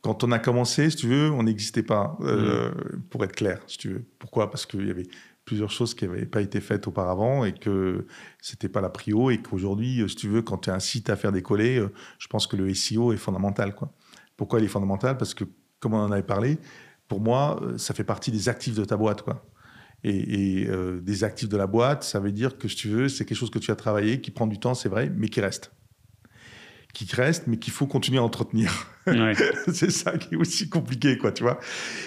[0.02, 3.02] quand on a commencé, si tu veux, on n'existait pas, euh, mm.
[3.10, 4.04] pour être clair, si tu veux.
[4.18, 4.50] Pourquoi?
[4.50, 5.06] Parce qu'il y avait
[5.48, 8.06] plusieurs choses qui n'avaient pas été faites auparavant et que
[8.42, 11.16] c'était pas la prio et qu'aujourd'hui, si tu veux, quand tu as un site à
[11.16, 13.74] faire décoller, euh, je pense que le SEO est fondamental.
[13.74, 13.90] Quoi.
[14.36, 15.16] Pourquoi il est fondamental?
[15.16, 15.44] Parce que,
[15.80, 16.58] comme on en avait parlé,
[17.08, 19.22] pour moi, euh, ça fait partie des actifs de ta boîte.
[19.22, 19.42] Quoi.
[20.04, 20.68] Et,
[21.02, 23.50] des actifs de la boîte, ça veut dire que, si tu veux, c'est quelque chose
[23.50, 25.72] que tu as travaillé, qui prend du temps, c'est vrai, mais qui reste
[26.92, 28.72] qui reste, mais qu'il faut continuer à entretenir.
[29.72, 31.60] c'est ça qui est aussi compliqué, quoi, tu vois.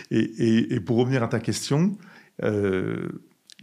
[0.09, 1.97] Et, pour revenir à ta question,
[2.43, 3.09] euh,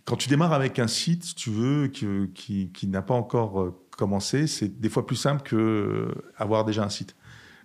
[0.08, 3.78] quand tu démarres avec un site, si tu veux, qui, qui, n'a pas encore euh,
[3.94, 7.14] commencé, c'est des fois plus simple que euh, avoir déjà un site.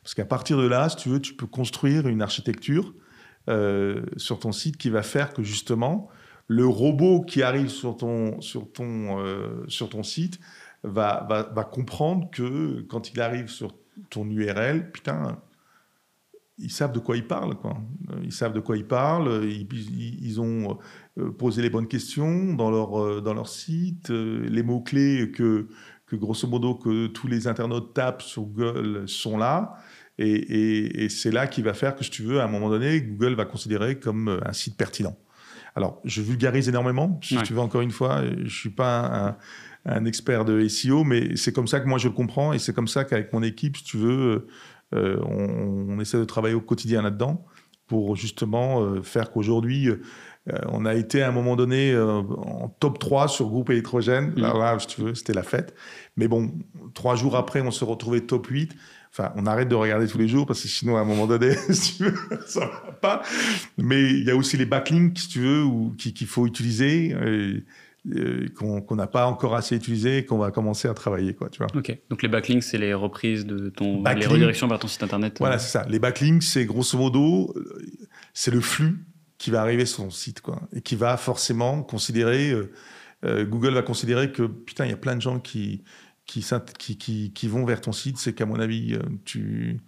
[0.03, 2.93] Parce qu'à partir de là, si tu veux, tu peux construire une architecture
[4.17, 6.10] sur ton site qui va faire que justement,
[6.47, 10.39] le robot qui arrive sur ton, sur ton, euh, sur ton site
[10.84, 13.73] va, va, va, comprendre que quand il arrive sur
[14.10, 15.41] ton URL, putain,
[16.58, 17.56] ils savent de quoi ils parlent.
[17.56, 17.77] Quoi.
[18.23, 19.67] Ils savent de quoi ils parlent, ils,
[20.21, 20.77] ils ont
[21.19, 25.67] euh, posé les bonnes questions dans leur, euh, dans leur site, les mots-clés que,
[26.06, 29.76] que, grosso modo, que tous les internautes tapent sur Google sont là.
[30.17, 32.69] Et, et, et c'est là qui va faire que, si tu veux, à un moment
[32.69, 35.17] donné, Google va considérer comme un site pertinent.
[35.76, 38.21] Alors, je vulgarise énormément, si tu veux, encore une fois.
[38.43, 39.38] Je suis pas un,
[39.86, 42.73] un expert de SEO, mais c'est comme ça que moi je le comprends et c'est
[42.73, 44.47] comme ça qu'avec mon équipe, si tu veux,
[44.93, 47.45] euh, on, on, essaie de travailler au quotidien là-dedans
[47.88, 52.67] pour justement euh, faire qu'aujourd'hui, euh, on a été à un moment donné euh, en
[52.80, 54.32] top 3 sur groupe électrogène.
[54.32, 54.41] Mmh.
[54.41, 55.74] Là, là, si tu veux, c'était la fête.
[56.17, 56.52] Mais bon,
[56.93, 58.74] trois jours après, on se retrouvait top 8.
[59.12, 61.56] Enfin, on arrête de regarder tous les jours parce que sinon, à un moment donné,
[61.69, 63.22] si tu veux, ça va pas.
[63.78, 65.65] Mais il y a aussi les backlinks, si tu veux,
[65.98, 67.10] qu'il faut utiliser.
[67.12, 67.63] Et,
[68.56, 71.68] qu'on n'a pas encore assez utilisé qu'on va commencer à travailler quoi tu vois.
[71.76, 71.98] Ok.
[72.10, 75.38] Donc les backlinks c'est les reprises de ton Backlink, les redirections vers ton site internet
[75.39, 75.86] voilà c'est ça.
[75.88, 77.54] Les backlinks c'est grosso modo
[78.34, 79.06] c'est le flux
[79.38, 82.72] qui va arriver sur ton site quoi et qui va forcément considérer euh,
[83.24, 85.84] euh, Google va considérer que putain il y a plein de gens qui
[86.26, 86.46] qui,
[86.78, 89.82] qui, qui, qui vont vers ton site, c'est qu'à mon avis, euh, tu,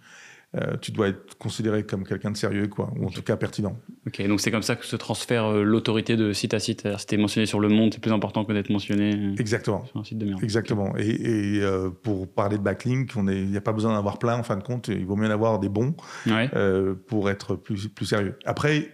[0.54, 3.76] euh, tu dois être considéré comme quelqu'un de sérieux, quoi, ou en tout cas pertinent.
[4.06, 6.82] Ok, donc c'est comme ça que se transfère euh, l'autorité de site à site.
[6.82, 9.84] Si c'était mentionné sur le monde, c'est plus important que d'être mentionné euh, Exactement.
[9.86, 10.42] sur un site de merde.
[10.42, 10.90] Exactement.
[10.90, 11.10] Okay.
[11.10, 14.38] Et, et euh, pour parler de backlink, il n'y a pas besoin d'en avoir plein
[14.38, 15.94] en fin de compte, il vaut mieux en avoir des bons
[16.26, 16.48] ouais.
[17.06, 18.38] pour être plus, plus sérieux.
[18.44, 18.90] Après,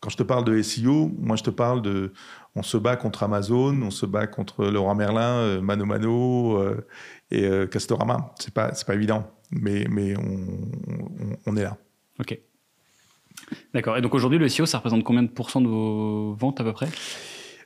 [0.00, 2.12] quand je te parle de SEO, moi je te parle de.
[2.54, 6.86] On se bat contre Amazon, on se bat contre Laurent Merlin, Mano Mano euh,
[7.30, 8.32] et euh, Castorama.
[8.38, 11.76] C'est pas, c'est pas évident, mais, mais on, on, on est là.
[12.18, 12.38] Ok.
[13.74, 13.96] D'accord.
[13.96, 16.72] Et donc aujourd'hui, le SEO, ça représente combien de pourcents de vos ventes à peu
[16.72, 16.88] près?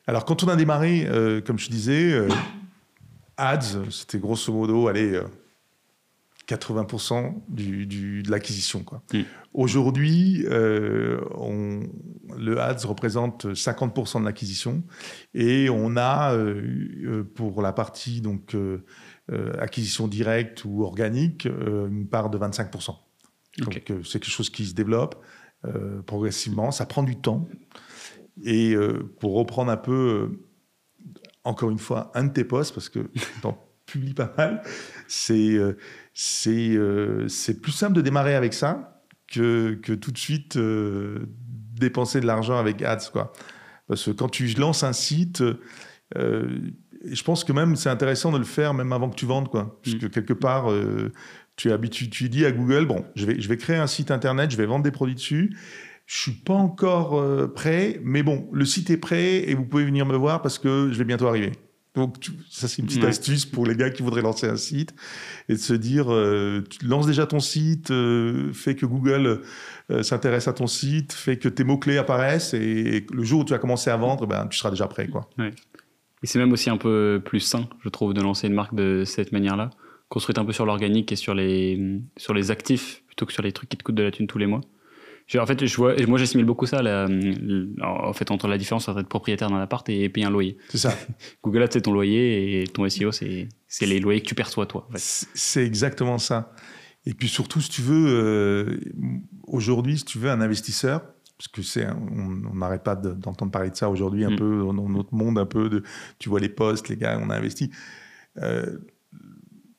[0.06, 2.28] Alors quand on a démarré, euh, comme je disais, euh,
[3.36, 5.24] ads, c'était grosso modo, allez, euh,
[6.48, 8.84] 80% du, du, de l'acquisition.
[9.12, 9.20] Mm.
[9.54, 11.20] Aujourd'hui, euh,
[12.36, 14.82] le ads représente 50% de l'acquisition
[15.34, 18.84] et on a euh, pour la partie donc euh,
[19.58, 22.96] acquisition directe ou organique une part de 25%.
[23.62, 23.80] Okay.
[23.80, 25.22] Donc c'est quelque chose qui se développe
[26.06, 26.70] progressivement.
[26.70, 27.48] Ça prend du temps.
[28.44, 28.74] Et
[29.20, 30.40] pour reprendre un peu,
[31.44, 33.08] encore une fois, un de tes posts, parce que
[33.42, 34.62] t'en publies pas mal,
[35.06, 35.58] c'est
[36.22, 37.26] c'est euh,
[37.62, 41.26] plus simple de démarrer avec ça que, que tout de suite euh,
[41.78, 43.10] dépenser de l'argent avec ads.
[43.10, 43.32] Quoi.
[43.88, 45.42] Parce que quand tu lances un site,
[47.04, 49.48] je pense que même c'est intéressant de le faire même avant que tu vendes.
[49.48, 49.78] Quoi.
[49.82, 51.12] Parce que quelque part, euh,
[51.56, 54.50] tu, habitues, tu dis à Google, bon, je vais, je vais créer un site internet,
[54.50, 55.56] je vais vendre des produits dessus.
[56.06, 59.84] Je suis pas encore euh, prêt, mais bon, le site est prêt et vous pouvez
[59.84, 61.52] venir me voir parce que je vais bientôt arriver.
[61.94, 63.08] Donc, tu, ça, c'est une petite ouais.
[63.08, 64.94] astuce pour les gars qui voudraient lancer un site
[65.48, 69.42] et de se dire, euh, tu lances déjà ton site, euh, fais que Google
[69.90, 73.44] euh, s'intéresse à ton site, fais que tes mots-clés apparaissent et, et, le jour où
[73.44, 75.08] tu vas commencer à vendre, ben, tu seras déjà prêt.
[75.08, 75.28] Quoi.
[75.36, 75.52] Ouais.
[76.22, 79.04] Et c'est même aussi un peu plus sain, je trouve, de lancer une marque de
[79.04, 79.70] cette manière-là,
[80.08, 83.52] construite un peu sur l'organique et sur les, sur les actifs plutôt que sur les
[83.52, 84.60] trucs qui te coûtent de la thune tous les mois.
[85.38, 87.06] En fait, je vois, moi, j'assimile beaucoup ça, la,
[87.82, 90.56] en fait, entre la différence entre être propriétaire d'un appart et payer un loyer.
[90.70, 90.96] C'est ça.
[91.44, 93.46] Google Ads, c'est ton loyer et ton SEO, c'est
[93.80, 94.88] les loyers que tu perçois, toi.
[94.88, 95.28] En fait.
[95.34, 96.52] C'est exactement ça.
[97.06, 98.80] Et puis surtout, si tu veux, euh,
[99.46, 101.02] aujourd'hui, si tu veux, un investisseur,
[101.40, 104.36] parce que c'est, on n'arrête pas d'entendre parler de ça aujourd'hui, un mm.
[104.36, 105.82] peu dans notre monde, un peu de,
[106.18, 107.70] tu vois les postes, les gars, on a investi.
[108.36, 108.76] Euh,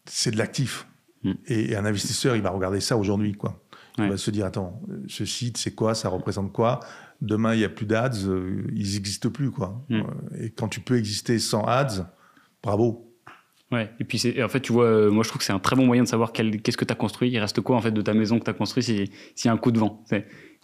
[0.05, 0.87] c'est de l'actif.
[1.23, 1.33] Mm.
[1.45, 3.61] Et, et un investisseur, il va regarder ça aujourd'hui, quoi.
[3.99, 4.05] Ouais.
[4.05, 6.79] On va se dire, attends, ce site, c'est quoi Ça représente quoi?
[7.21, 9.51] Demain, il n'y a plus d'ads, euh, ils n'existent plus.
[9.51, 9.85] quoi.
[9.89, 10.01] Mm.
[10.39, 12.11] Et quand tu peux exister sans ads,
[12.63, 13.07] bravo.
[13.71, 15.75] Ouais, et puis en fait, tu vois, euh, moi je trouve que c'est un très
[15.75, 18.01] bon moyen de savoir qu'est-ce que tu as construit, il reste quoi en fait de
[18.01, 20.03] ta maison que tu as construit s'il si y a un coup de vent.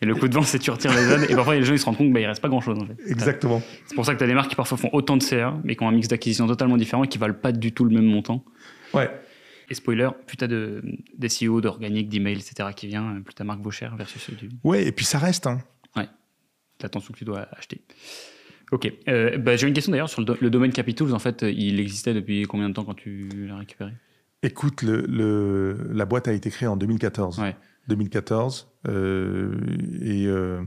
[0.02, 1.80] Et le coup de vent, c'est tu retires les ads, et parfois les gens ils
[1.80, 2.96] se rendent compte qu'il bah, ne reste pas grand chose en fait.
[3.08, 3.62] Exactement.
[3.88, 5.76] C'est pour ça que tu as des marques qui parfois font autant de CA, mais
[5.76, 8.06] qui ont un mix d'acquisition totalement différent et qui valent pas du tout le même
[8.06, 8.44] montant.
[8.94, 9.10] Ouais.
[9.70, 10.84] Et spoiler, plus t'as de,
[11.18, 12.70] d'SEO, d'organique, d'email, etc.
[12.76, 14.50] qui vient, plus ta marque vaut cher versus ceux du.
[14.64, 15.48] Ouais, et puis ça reste.
[15.48, 15.60] Hein.
[15.96, 16.08] Ouais.
[16.82, 17.82] L'attention que tu dois acheter.
[18.72, 18.92] Ok.
[19.08, 21.14] Euh, bah, j'ai une question d'ailleurs sur le, do le, domaine Capitals.
[21.14, 23.92] En fait, il existait depuis combien de temps quand tu l'as récupéré?
[24.44, 27.40] Écoute, le, le, la boîte a été créée en 2014.
[27.40, 27.56] Ouais.
[27.88, 28.70] 2014.
[28.88, 29.56] Euh,
[30.02, 30.62] et euh,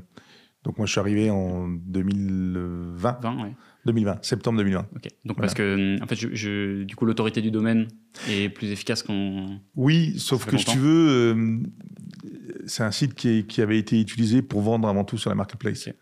[0.64, 3.18] donc, moi, je suis arrivé en 2020.
[3.23, 3.53] 20, ouais.
[3.87, 4.81] 2020, septembre 2020.
[4.81, 4.89] Ok.
[5.03, 5.41] Donc voilà.
[5.41, 7.89] parce que en fait, je, je, du coup, l'autorité du domaine
[8.29, 9.59] est plus efficace qu'on.
[9.75, 11.57] Oui, sauf que si tu veux, euh,
[12.66, 15.37] c'est un site qui, est, qui, avait été utilisé pour vendre avant tout sur la
[15.37, 15.87] marketplace.
[15.89, 15.97] Okay.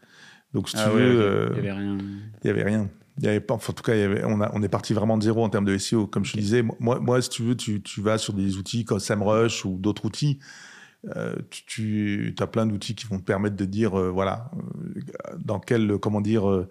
[0.54, 1.98] Donc, si Ah tu ouais, veux, il euh, y avait rien.
[2.42, 2.90] il y avait rien.
[3.18, 4.68] Il y avait pas, enfin, en tout cas, il y avait- on, a- on est
[4.68, 6.06] parti vraiment de zéro en termes de SEO.
[6.06, 8.84] Comme je te disais, moi, moi, si tu veux, tu, tu vas sur des outils
[8.84, 10.38] comme SEMrush ou d'autres outils.
[11.16, 15.60] Euh, tu, as plein d'outils qui vont te permettre de dire, euh, voilà, euh, dans
[15.60, 16.66] quel, comment dire,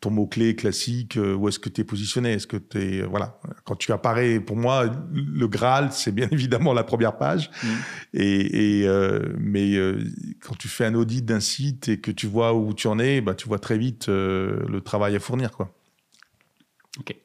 [0.00, 2.32] ton mot-clé classique, où est-ce que tu es positionné?
[2.32, 6.74] Est-ce que tu es, voilà, quand tu apparais, pour moi, le Graal, c'est bien évidemment
[6.74, 7.50] la première page.
[7.62, 7.68] Mm.
[8.14, 10.04] Et, et, euh, mais euh,
[10.40, 13.20] quand tu fais un audit d'un site et que tu vois où tu en es,
[13.20, 15.72] bah, tu vois très vite euh, le travail à fournir, quoi.
[16.98, 17.16] Ok.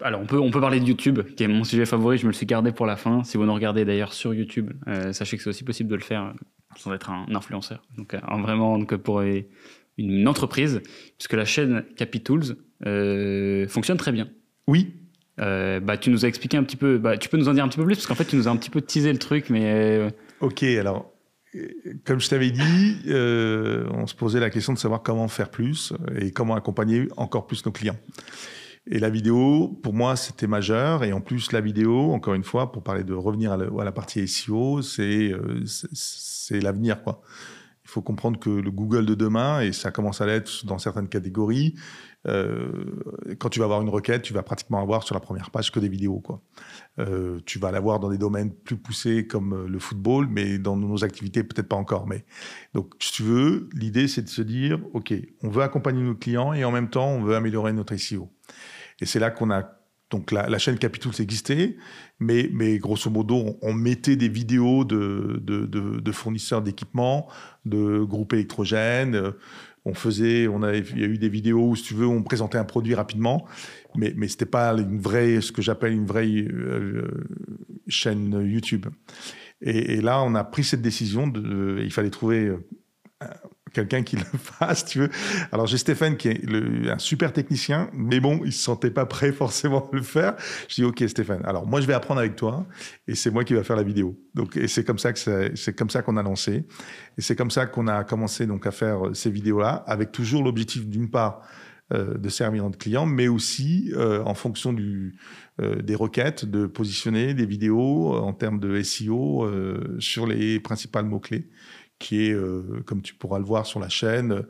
[0.00, 2.16] Alors, on peut, on peut parler de YouTube, qui est mon sujet favori.
[2.16, 3.24] Je me le suis gardé pour la fin.
[3.24, 6.02] Si vous nous regardez d'ailleurs sur YouTube, euh, sachez que c'est aussi possible de le
[6.02, 6.32] faire euh,
[6.76, 7.82] sans être un influenceur.
[7.96, 9.22] Donc, euh, vraiment, donc, pour
[9.98, 10.82] une entreprise,
[11.18, 12.56] puisque la chaîne Capitools
[12.86, 14.28] euh, fonctionne très bien.
[14.68, 14.94] Oui,
[15.36, 16.98] bah, tu nous as expliqué un petit peu.
[16.98, 18.46] Bah, tu peux nous en dire un petit peu plus, parce qu'en fait, tu nous
[18.46, 20.12] as un petit peu teasé le truc, mais.
[20.40, 20.62] ok.
[20.62, 21.12] Alors,
[22.04, 26.30] comme je t'avais dit, on se posait la question de savoir comment faire plus et
[26.30, 27.98] comment accompagner encore plus nos clients.
[28.90, 31.04] Et la vidéo, pour moi, c'était majeur.
[31.04, 34.26] Et en plus, la vidéo, encore une fois, pour parler de revenir à la, partie
[34.26, 36.98] SEO, c'est euh, c'est- c'est l'avenir.
[37.84, 41.08] Il faut comprendre que le Google de demain, et ça commence à l'être dans certaines
[41.08, 41.74] catégories,
[42.26, 42.84] euh,
[43.38, 45.80] quand tu vas avoir une requête, tu vas pratiquement avoir sur la première page que
[45.80, 46.42] des vidéos, quoi.
[46.98, 50.76] Euh, tu vas l'avoir dans des domaines plus poussés comme euh, le football, mais dans
[50.76, 52.06] nos activités, peut-être pas encore.
[52.06, 52.24] Mais
[52.74, 55.12] donc, si tu veux, l'idée, c'est de se dire, OK,
[55.42, 58.30] on veut accompagner nos clients et en même temps, on veut améliorer notre SEO.
[59.00, 59.78] Et c'est là qu'on a
[60.10, 61.74] donc la, chaîne Capitools existait,
[62.20, 67.28] mais, mais grosso modo, on, mettait des vidéos de, de, de fournisseurs d'équipements,
[67.64, 69.32] de groupes électrogènes.
[69.84, 72.64] On faisait, il y a eu des vidéos où, si tu veux, on présentait un
[72.64, 73.46] produit rapidement,
[73.96, 77.26] mais, mais c'était pas une vraie, ce que j'appelle une vraie euh,
[77.88, 78.86] chaîne YouTube.
[79.60, 83.26] Et, là, on a pris cette décision il fallait trouver euh,
[83.72, 85.10] quelqu'un qui le fasse, tu veux.
[85.50, 89.32] Alors j'ai Stéphane qui est un super technicien, mais bon, il se sentait pas prêt
[89.32, 90.34] forcément à le faire.
[90.68, 92.66] Je dis ok Stéphane, alors moi je vais apprendre avec toi
[93.08, 94.18] et c'est moi qui va faire la vidéo.
[94.34, 96.64] Donc et c'est comme ça que c'est comme ça qu'on a lancé
[97.18, 100.12] et c'est comme ça qu'on a commencé donc à faire euh, ces vidéos là avec
[100.12, 101.42] toujours l'objectif d'une part
[101.92, 107.46] euh, de servir notre client, mais aussi euh, en fonction des requêtes, de positionner des
[107.46, 109.46] vidéos en termes de SEO
[109.98, 111.46] sur les principales mots-clés
[112.02, 114.42] qui est, euh, comme tu pourras le voir sur la chaîne,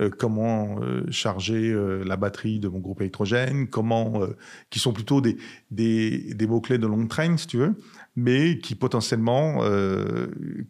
[0.00, 4.22] euh, comment euh, charger la batterie de mon groupe électrogène, comment,
[4.70, 5.36] qui sont plutôt des,
[5.72, 7.74] des, des mots-clés de long train, si tu veux,
[8.14, 9.62] mais qui potentiellement,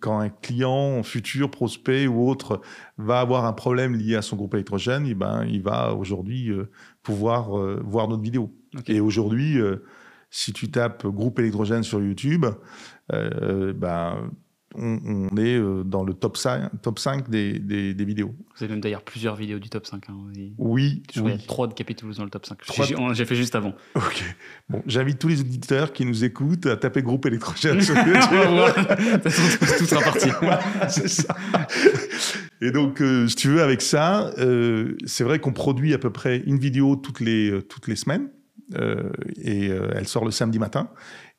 [0.01, 2.63] quand un client futur, prospect ou autre
[2.97, 6.51] va avoir un problème lié à son groupe électrogène, eh ben, il va aujourd'hui
[7.03, 7.51] pouvoir
[7.85, 8.51] voir notre vidéo.
[8.87, 9.59] Et aujourd'hui,
[10.31, 12.47] si tu tapes groupe électrogène sur YouTube,
[13.11, 14.31] ben,
[14.77, 14.99] on,
[15.33, 18.35] on est euh, dans le top 5, top 5 des, des, des vidéos.
[18.57, 20.09] Vous avez même d'ailleurs plusieurs vidéos du top 5.
[20.09, 20.15] hein.
[20.59, 21.33] Oui, Je oui.
[21.33, 22.59] a 3 de Capitools dans le top 5.
[22.67, 23.75] Trois J'ai fait juste avant.
[23.97, 24.25] Ok.
[24.69, 27.97] Bon, j'invite tous les auditeurs qui nous écoutent à taper groupe électrogène sur.
[27.97, 28.11] YouTube.
[28.11, 30.29] De tout sera parti.
[30.41, 31.37] Voilà, c'est ça.
[32.61, 36.11] Et donc, euh, si tu veux, avec ça, euh, c'est vrai qu'on produit à peu
[36.11, 38.29] près une vidéo toutes les, euh, toutes les semaines.
[39.43, 40.91] et elle sort le samedi matin.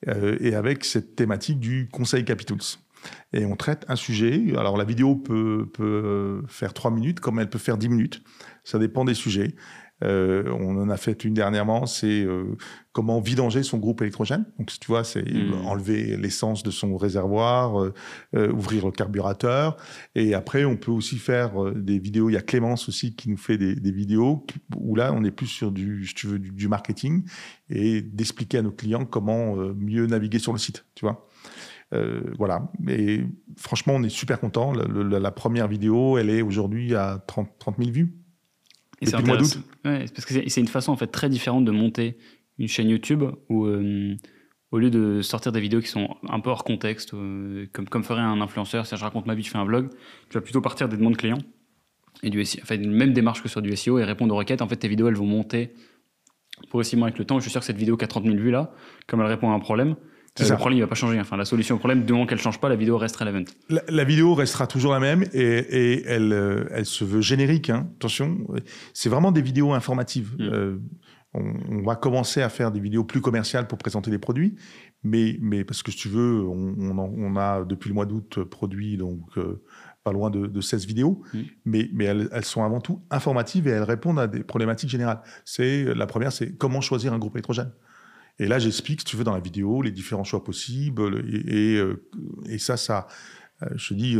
[0.05, 2.59] et avec cette thématique du Conseil Capitools.
[3.33, 4.53] Et on traite un sujet.
[4.57, 8.23] Alors, la vidéo peut, peut faire 3 minutes, comme elle peut faire 10 minutes.
[8.63, 9.55] Ça dépend des sujets.
[10.03, 12.57] Euh, on en a fait une dernièrement, c'est euh,
[12.91, 14.45] comment vidanger son groupe électrogène.
[14.57, 15.65] Donc, tu vois, c'est Mm.
[15.65, 17.81] enlever l'essence de son réservoir,
[18.35, 19.77] euh, ouvrir le carburateur.
[20.15, 22.29] Et après, on peut aussi faire des vidéos.
[22.29, 24.45] Il y a Clémence aussi qui nous fait des, des vidéos
[24.75, 27.23] où là, on est plus sur du, si tu veux, du, du marketing
[27.69, 31.27] et d'expliquer à nos clients comment mieux naviguer sur le site, tu vois.
[31.93, 32.71] Euh, voilà.
[32.87, 33.21] Et
[33.57, 34.73] franchement, on est super content.
[34.73, 38.15] La, première vidéo, elle est aujourd'hui à 30, 30 000 vues.
[39.01, 39.59] Et c'est Depuis le mois intéressant.
[39.83, 42.17] Ouais, c'est parce que c'est- une façon en fait très différente de monter
[42.59, 44.15] une chaîne YouTube où euh,
[44.71, 48.03] au lieu de sortir des vidéos qui sont un peu hors contexte, euh, comme, comme
[48.03, 49.89] ferait un influenceur, si je raconte ma vie, je fais un vlog,
[50.29, 51.39] tu vas plutôt partir des demandes clients
[52.23, 54.61] et du SEO, enfin, une même démarche que sur du SEO et répondre aux requêtes.
[54.61, 55.73] En fait, tes vidéos elles vont monter
[56.69, 57.39] progressivement avec le temps.
[57.39, 58.71] Je suis sûr que cette vidéo qui a 30 000 vues là,
[59.07, 59.95] comme elle répond à un problème,
[60.45, 60.53] Ça.
[60.53, 61.19] le problème il va pas changer.
[61.19, 63.43] Enfin, la solution au problème, du moment qu'elle change pas, la vidéo reste relevant.
[63.69, 67.69] La, la vidéo restera toujours la même et, et elle, euh, elle se veut générique.
[67.69, 67.89] hein.
[67.97, 68.39] Attention,
[68.93, 70.33] c'est vraiment des vidéos informatives.
[70.37, 70.41] Mm.
[70.43, 70.77] Euh,
[71.33, 74.55] on, on va commencer à faire des vidéos plus commerciales pour présenter des produits,
[75.03, 78.05] mais, mais parce que si tu veux, on, on, en- on a depuis le mois
[78.05, 79.63] d'août produit donc euh,
[80.03, 81.39] pas loin de, de 16 vidéos, Mm.
[81.65, 85.21] mais, mais elles, elles sont avant tout informatives et elles répondent à des problématiques générales.
[85.45, 87.71] C'est la première, c'est comment choisir un groupe électrogène.
[88.41, 91.23] Et là, j'explique, si tu veux, dans la vidéo, les différents choix possibles.
[91.29, 92.03] Et, et, euh,
[92.49, 93.07] et ça, ça,
[93.75, 94.17] je te dis,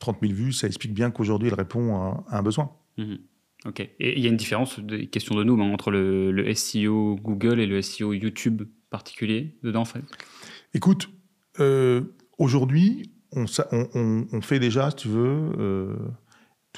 [0.00, 2.72] 30 000 vues, ça explique bien qu'aujourd'hui, elle répond à, un besoin.
[2.98, 3.18] Mhm.
[3.66, 3.80] Ok.
[3.80, 4.80] Et il y a une différence,
[5.12, 10.02] question de nous, entre le, SEO Google et le SEO YouTube particulier dedans, en fait
[10.74, 11.08] Écoute,
[12.38, 13.44] aujourd'hui, on,
[14.32, 15.96] on, fait déjà, si tu veux,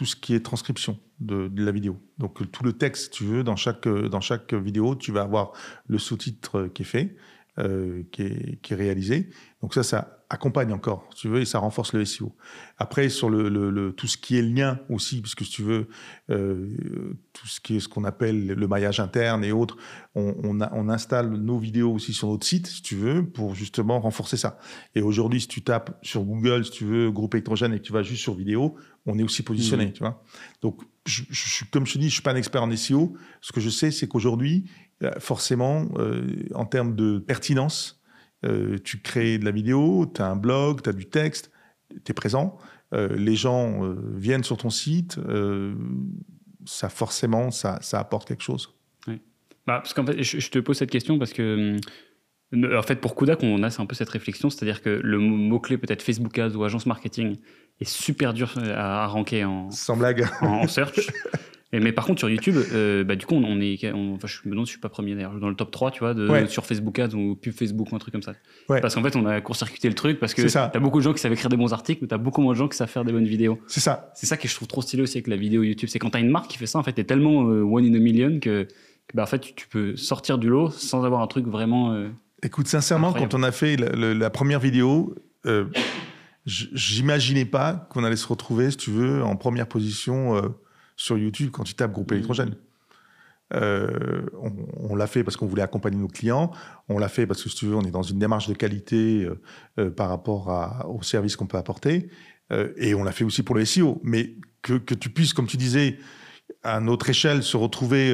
[0.01, 2.01] tout ce qui est transcription de, la vidéo.
[2.17, 5.53] Donc tout le texte, tu veux, dans chaque, dans chaque vidéo, tu vas avoir
[5.89, 7.17] le sous-titre qui est fait,
[7.59, 9.29] euh, qui, est, qui, est, réalisé.
[9.61, 12.33] Donc ça, ça accompagne encore, si tu veux, et ça renforce le SEO.
[12.79, 15.89] Après, sur le, le, tout ce qui est lien aussi, puisque si tu veux,
[16.31, 19.77] euh, tout ce qui est ce qu'on appelle le maillage interne et autres,
[20.15, 23.99] on, on, on, installe nos vidéos aussi sur notre site, si tu veux, pour justement
[23.99, 24.57] renforcer ça.
[24.95, 27.93] Et aujourd'hui, si tu tapes sur Google, si tu veux, groupe électrogène et que tu
[27.93, 28.77] vas juste sur vidéo,
[29.07, 29.93] on est aussi positionné, mmh.
[29.93, 30.23] tu vois.
[30.63, 33.17] Donc, je, je, comme je te dis, je suis pas un expert en SEO.
[33.41, 34.71] Ce que je sais, c'est qu'aujourd'hui,
[35.03, 38.00] euh, forcément, euh, en termes de pertinence,
[38.45, 41.51] euh, tu crées de la vidéo, tu as un blog, tu as du texte,
[42.05, 42.59] tu es présent,
[42.95, 45.19] euh, les gens euh, viennent sur ton site,
[46.65, 48.75] ça forcément, ça, ça, apporte quelque chose.
[49.07, 49.21] Oui.
[49.67, 51.77] Bah, parce qu'en fait, je, te pose cette question parce que,
[52.55, 56.03] en fait, pour Kudak, on a un peu cette réflexion, c'est-à-dire que le mot-clé peut-être
[56.03, 57.37] Facebook Ads ou agence marketing
[57.81, 60.27] est super dur à, ranker en, Sans blague.
[60.41, 61.11] en search.
[61.73, 63.79] Mais par contre, sur YouTube, euh, bah, du coup, on, est.
[63.93, 66.15] enfin, je me demande je suis pas premier d'ailleurs, dans le top 3, tu vois,
[66.15, 68.33] de, sur Facebook Ads ou pub Facebook ou un truc comme ça.
[68.67, 71.13] Parce qu'en fait, on a court-circuité le truc parce que tu as beaucoup de gens
[71.13, 72.89] qui savent écrire des bons articles, mais tu as beaucoup moins de gens qui savent
[72.89, 73.61] faire des bonnes vidéos.
[73.69, 74.11] C'est ça.
[74.15, 75.89] C'est ça que je trouve trop stylé aussi avec la vidéo YouTube.
[75.89, 77.63] C'est quand tu as une marque qui fait ça, en fait, tu es tellement euh,
[77.63, 78.67] one in a million que,
[79.15, 81.93] bah, en fait, tu, peux sortir du lot sans avoir un truc vraiment.
[81.93, 82.09] Euh,
[82.43, 85.15] Écoute, sincèrement, quand on a fait la, première vidéo,
[86.47, 90.53] j'imaginais pas qu'on allait se retrouver, si tu veux, en première position
[91.01, 92.55] sur YouTube quand tu tapes groupe électrogène.
[93.55, 94.27] Euh,
[94.79, 96.53] on, l'a fait parce qu'on voulait accompagner nos clients.
[96.89, 99.25] On l'a fait parce que, si tu veux, on est dans une démarche de qualité
[99.25, 99.41] euh,
[99.79, 102.11] euh, par rapport à, au service qu'on peut apporter.
[102.77, 104.01] et on l'a fait aussi pour le SEO.
[104.05, 105.99] Mais que, que, tu puisses, comme tu disais,
[106.63, 108.13] à notre échelle, se retrouver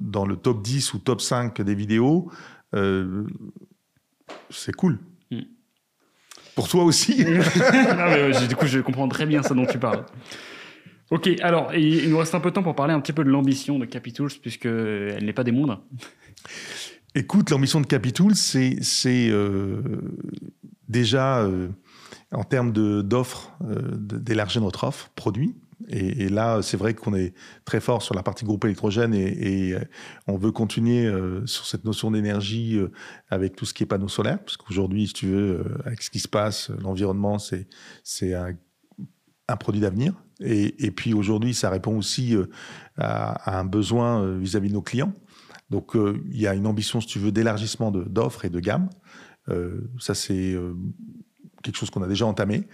[0.00, 2.32] dans le top 10 ou top 5 des vidéos,
[4.50, 4.98] c'est cool.
[5.30, 5.42] Mm.
[6.56, 7.24] Pour toi aussi.
[7.24, 10.04] non, mais, du coup, je comprends très bien ça dont tu parles.
[11.12, 13.28] Ok, alors il nous reste un peu de temps pour parler un petit peu de
[13.28, 15.82] l'ambition de Capitools, puisqu'elle n'est pas des moindres.
[17.14, 18.80] Écoute, l'ambition de Capitools, c'est
[19.28, 19.82] euh,
[20.88, 21.68] déjà euh,
[22.32, 25.54] en termes d'offres, euh, d'élargir notre offre produit.
[25.88, 27.34] Et, là, c'est vrai qu'on est
[27.66, 29.76] très fort sur la partie groupe électrogène et,
[30.26, 31.12] on veut continuer
[31.44, 32.78] sur cette notion d'énergie
[33.28, 36.20] avec tout ce qui est panneaux solaires, parce qu'aujourd'hui, si tu veux, avec ce qui
[36.20, 40.14] se passe, l'environnement, c'est un produit d'avenir.
[40.44, 42.46] Et, puis aujourd'hui, ça répond aussi euh,
[42.96, 45.12] à, un besoin euh, vis-à-vis de nos clients.
[45.70, 48.90] Donc euh, il y a une ambition, si tu veux, d'élargissement d'offres et de gamme.
[49.98, 50.56] ça, c'est
[51.62, 52.68] quelque chose qu'on a déjà entamé,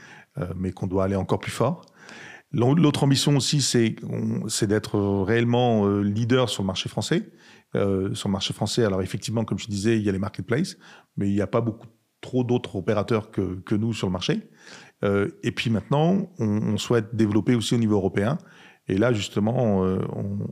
[0.56, 1.82] mais qu'on doit aller encore plus fort.
[2.52, 7.30] L'autre ambition aussi, c'est d'être réellement leader sur le marché français.
[7.72, 10.76] sur le marché français, alors effectivement, comme je disais, il y a les marketplaces,
[11.16, 11.86] mais il n'y a pas beaucoup
[12.20, 14.50] trop d'autres opérateurs que, que, nous sur le marché.
[15.04, 18.38] Euh, et puis maintenant, on, souhaite développer aussi au niveau européen.
[18.88, 19.98] Et là, justement, euh,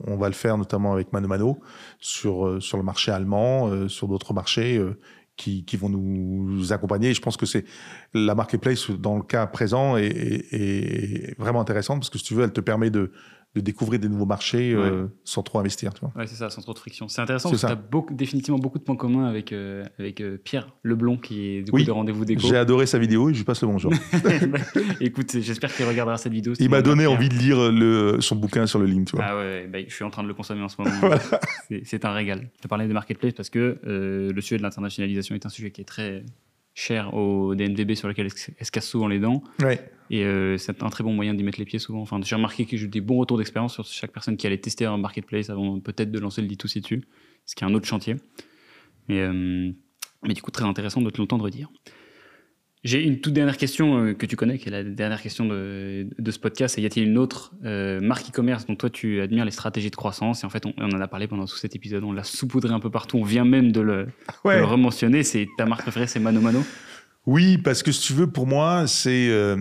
[0.07, 1.61] on, va le faire notamment avec Mano Mano
[1.99, 4.81] sur, euh, sur le marché allemand, sur d'autres marchés
[5.37, 7.11] qui, qui, vont nous accompagner.
[7.11, 7.65] Et je pense que c'est
[8.13, 10.07] la marketplace, dans le cas présent, est,
[10.53, 13.13] est, vraiment intéressante parce que si tu veux, elle te permet de,
[13.57, 15.95] de découvrir des nouveaux marchés euh, sans trop investir.
[15.95, 16.13] Tu vois.
[16.15, 17.09] Ouais, c'est ça, sans trop de friction.
[17.09, 20.21] C'est intéressant parce que tu as beaucoup, définitivement beaucoup de points communs avec, euh, avec
[20.21, 22.47] euh, Pierre Leblon, qui est du coup de Rendez-vous Déco.
[22.47, 23.91] J'ai adoré sa vidéo et je lui passe le bonjour.
[25.01, 26.53] Écoute, j'espère qu'il regardera cette vidéo.
[26.61, 28.87] Il m'a donné envie de lire le, son bouquin sur le.
[28.87, 29.25] Tu vois.
[29.27, 31.17] Ah ouais, bah, je suis en train de le consommer en ce moment.
[31.85, 32.51] C'est un régal.
[32.63, 35.85] Je parlais de marketplace parce que le sujet de l'internationalisation est un sujet qui est
[35.85, 36.25] très
[36.77, 39.43] cher au DNVB sur lequel elle se casse souvent les dents.
[40.11, 42.03] Et euh, c'est un très bon moyen d'y mettre les pieds souvent.
[42.03, 44.59] Enfin, j'ai remarqué que j'ai eu des bons retours d'expérience sur chaque personne qui allait
[44.59, 47.03] tester un marketplace avant peut-être de lancer le D2C dessus,
[47.47, 48.17] ce qui est un autre chantier.
[49.09, 49.73] Mais, euh,
[50.23, 51.71] mais du coup, très intéressant de te l'entendre dire.
[52.87, 56.07] J'ai une toute dernière question euh, que tu connais, qui est la dernière question de,
[56.17, 56.79] de ce podcast.
[56.79, 60.45] Y a-t-il une autre euh, marque e-commerce dont toi tu admires les stratégies de croissance?
[60.45, 62.79] Et en fait, on, en a parlé pendant tout cet épisode, on l'a saupoudré un
[62.79, 63.19] peu partout.
[63.19, 64.07] On vient même de le,
[64.45, 64.61] ouais.
[64.63, 65.25] rementionner.
[65.25, 66.63] C'est ta marque préférée, c'est Mano Mano?
[67.27, 69.57] Oui, parce que si tu veux, pour moi, c'est euh,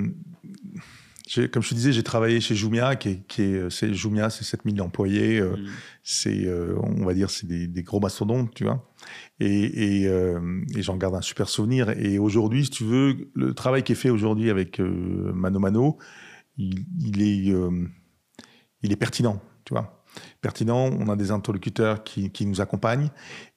[1.52, 4.44] comme je te disais, j'ai travaillé chez Jumia, qui est, qui est, c'est Jumia, c'est
[4.44, 5.68] 7000 employés, euh, mm.
[6.04, 6.48] c'est,
[6.80, 8.88] on va dire, c'est des, des, gros mastodontes, tu vois.
[9.40, 11.90] Et, et, euh, et j'en garde un super souvenir.
[11.90, 15.98] Et aujourd'hui, si tu veux, le travail qui est fait aujourd'hui avec Mano Mano,
[16.58, 17.54] il, il est,
[18.82, 20.06] il est pertinent, tu vois.
[20.40, 20.90] pertinent.
[21.00, 23.10] On a des interlocuteurs qui, qui nous accompagnent.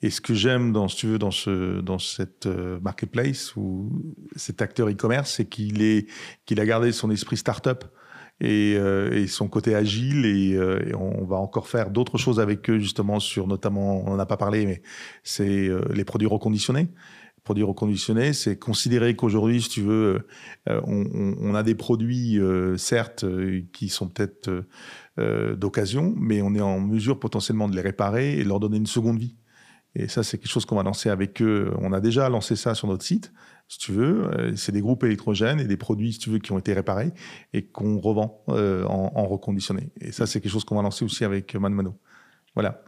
[0.02, 4.62] Et ce que j'aime dans, si tu veux, dans, ce, dans cette marketplace ou cet
[4.62, 6.08] acteur e-commerce, c'est qu'il est,
[6.44, 7.84] qu'il a gardé son esprit startup
[8.40, 12.40] et, euh, et son côté agile et, euh, et, on va encore faire d'autres choses
[12.40, 14.82] avec eux justement sur notamment on n'en a pas parlé mais
[15.24, 16.88] c'est euh, les produits reconditionnés
[17.42, 20.26] produits reconditionnés c'est considérer qu'aujourd'hui si tu veux
[20.68, 22.38] euh, on, on, a des produits
[22.76, 23.24] certes
[23.72, 24.50] qui sont peut-être
[25.56, 29.18] d'occasion mais on est en mesure potentiellement de les réparer et leur donner une seconde
[29.18, 29.34] vie
[29.94, 31.72] et ça, c'est quelque chose qu'on va lancer avec eux.
[31.78, 33.32] On a déjà lancé ça sur notre site,
[33.68, 34.26] si tu veux.
[34.32, 37.12] Euh, c'est des groupes électrogènes et des produits, si tu veux, qui ont été réparés
[37.52, 39.90] et qu'on revend euh, en, en, reconditionné.
[40.00, 41.98] Et ça, c'est quelque chose qu'on va lancer aussi avec Manmano.
[42.54, 42.82] Voilà.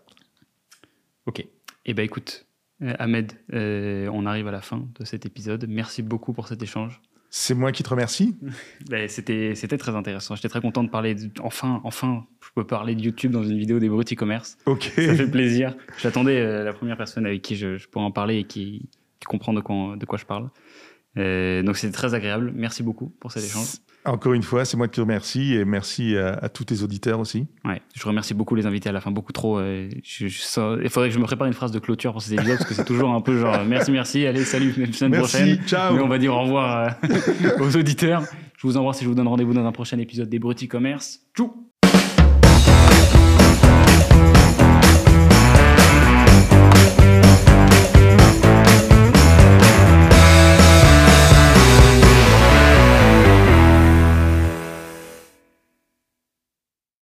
[1.26, 1.47] Ok.
[1.85, 2.47] Eh bien, écoute,
[2.83, 5.66] euh, Ahmed, euh, on arrive à la fin de cet épisode.
[5.68, 7.01] Merci beaucoup pour cet échange.
[7.33, 8.39] C'est moi qui te remercie.
[8.89, 10.35] Ben, c'était, c'était très intéressant.
[10.35, 11.14] J'étais très content de parler.
[11.14, 14.59] De, enfin, enfin, je peux parler de YouTube dans une vidéo des bruts e-commerce.
[14.66, 14.91] Ok.
[14.97, 15.76] Ça fait plaisir.
[15.99, 18.89] J'attendais euh, la première personne avec qui je, je pourrais en parler et qui,
[19.20, 20.51] qui comprend de quoi, de quoi je parle.
[21.19, 22.53] Euh, donc c'était très agréable.
[22.55, 23.67] Merci beaucoup pour cet échange.
[24.05, 27.21] Encore une fois, c'est moi qui te remercie et merci à, à, tous tes auditeurs
[27.21, 27.47] aussi.
[27.67, 29.59] Ouais, je remercie beaucoup les invités à la fin, beaucoup trop.
[29.59, 32.33] Euh, je, je, il faudrait que je me prépare une phrase de clôture pour ces
[32.33, 35.59] épisodes parce que c'est toujours un peu genre merci, merci, allez, salut, semaine merci, prochaine.
[35.67, 35.95] Ciao.
[35.95, 38.23] Mais on va dire au revoir euh, aux auditeurs.
[38.57, 41.21] Je vous embrasse et je vous donne rendez-vous dans un prochain épisode des Bruts e-commerce.
[41.35, 41.70] Tchou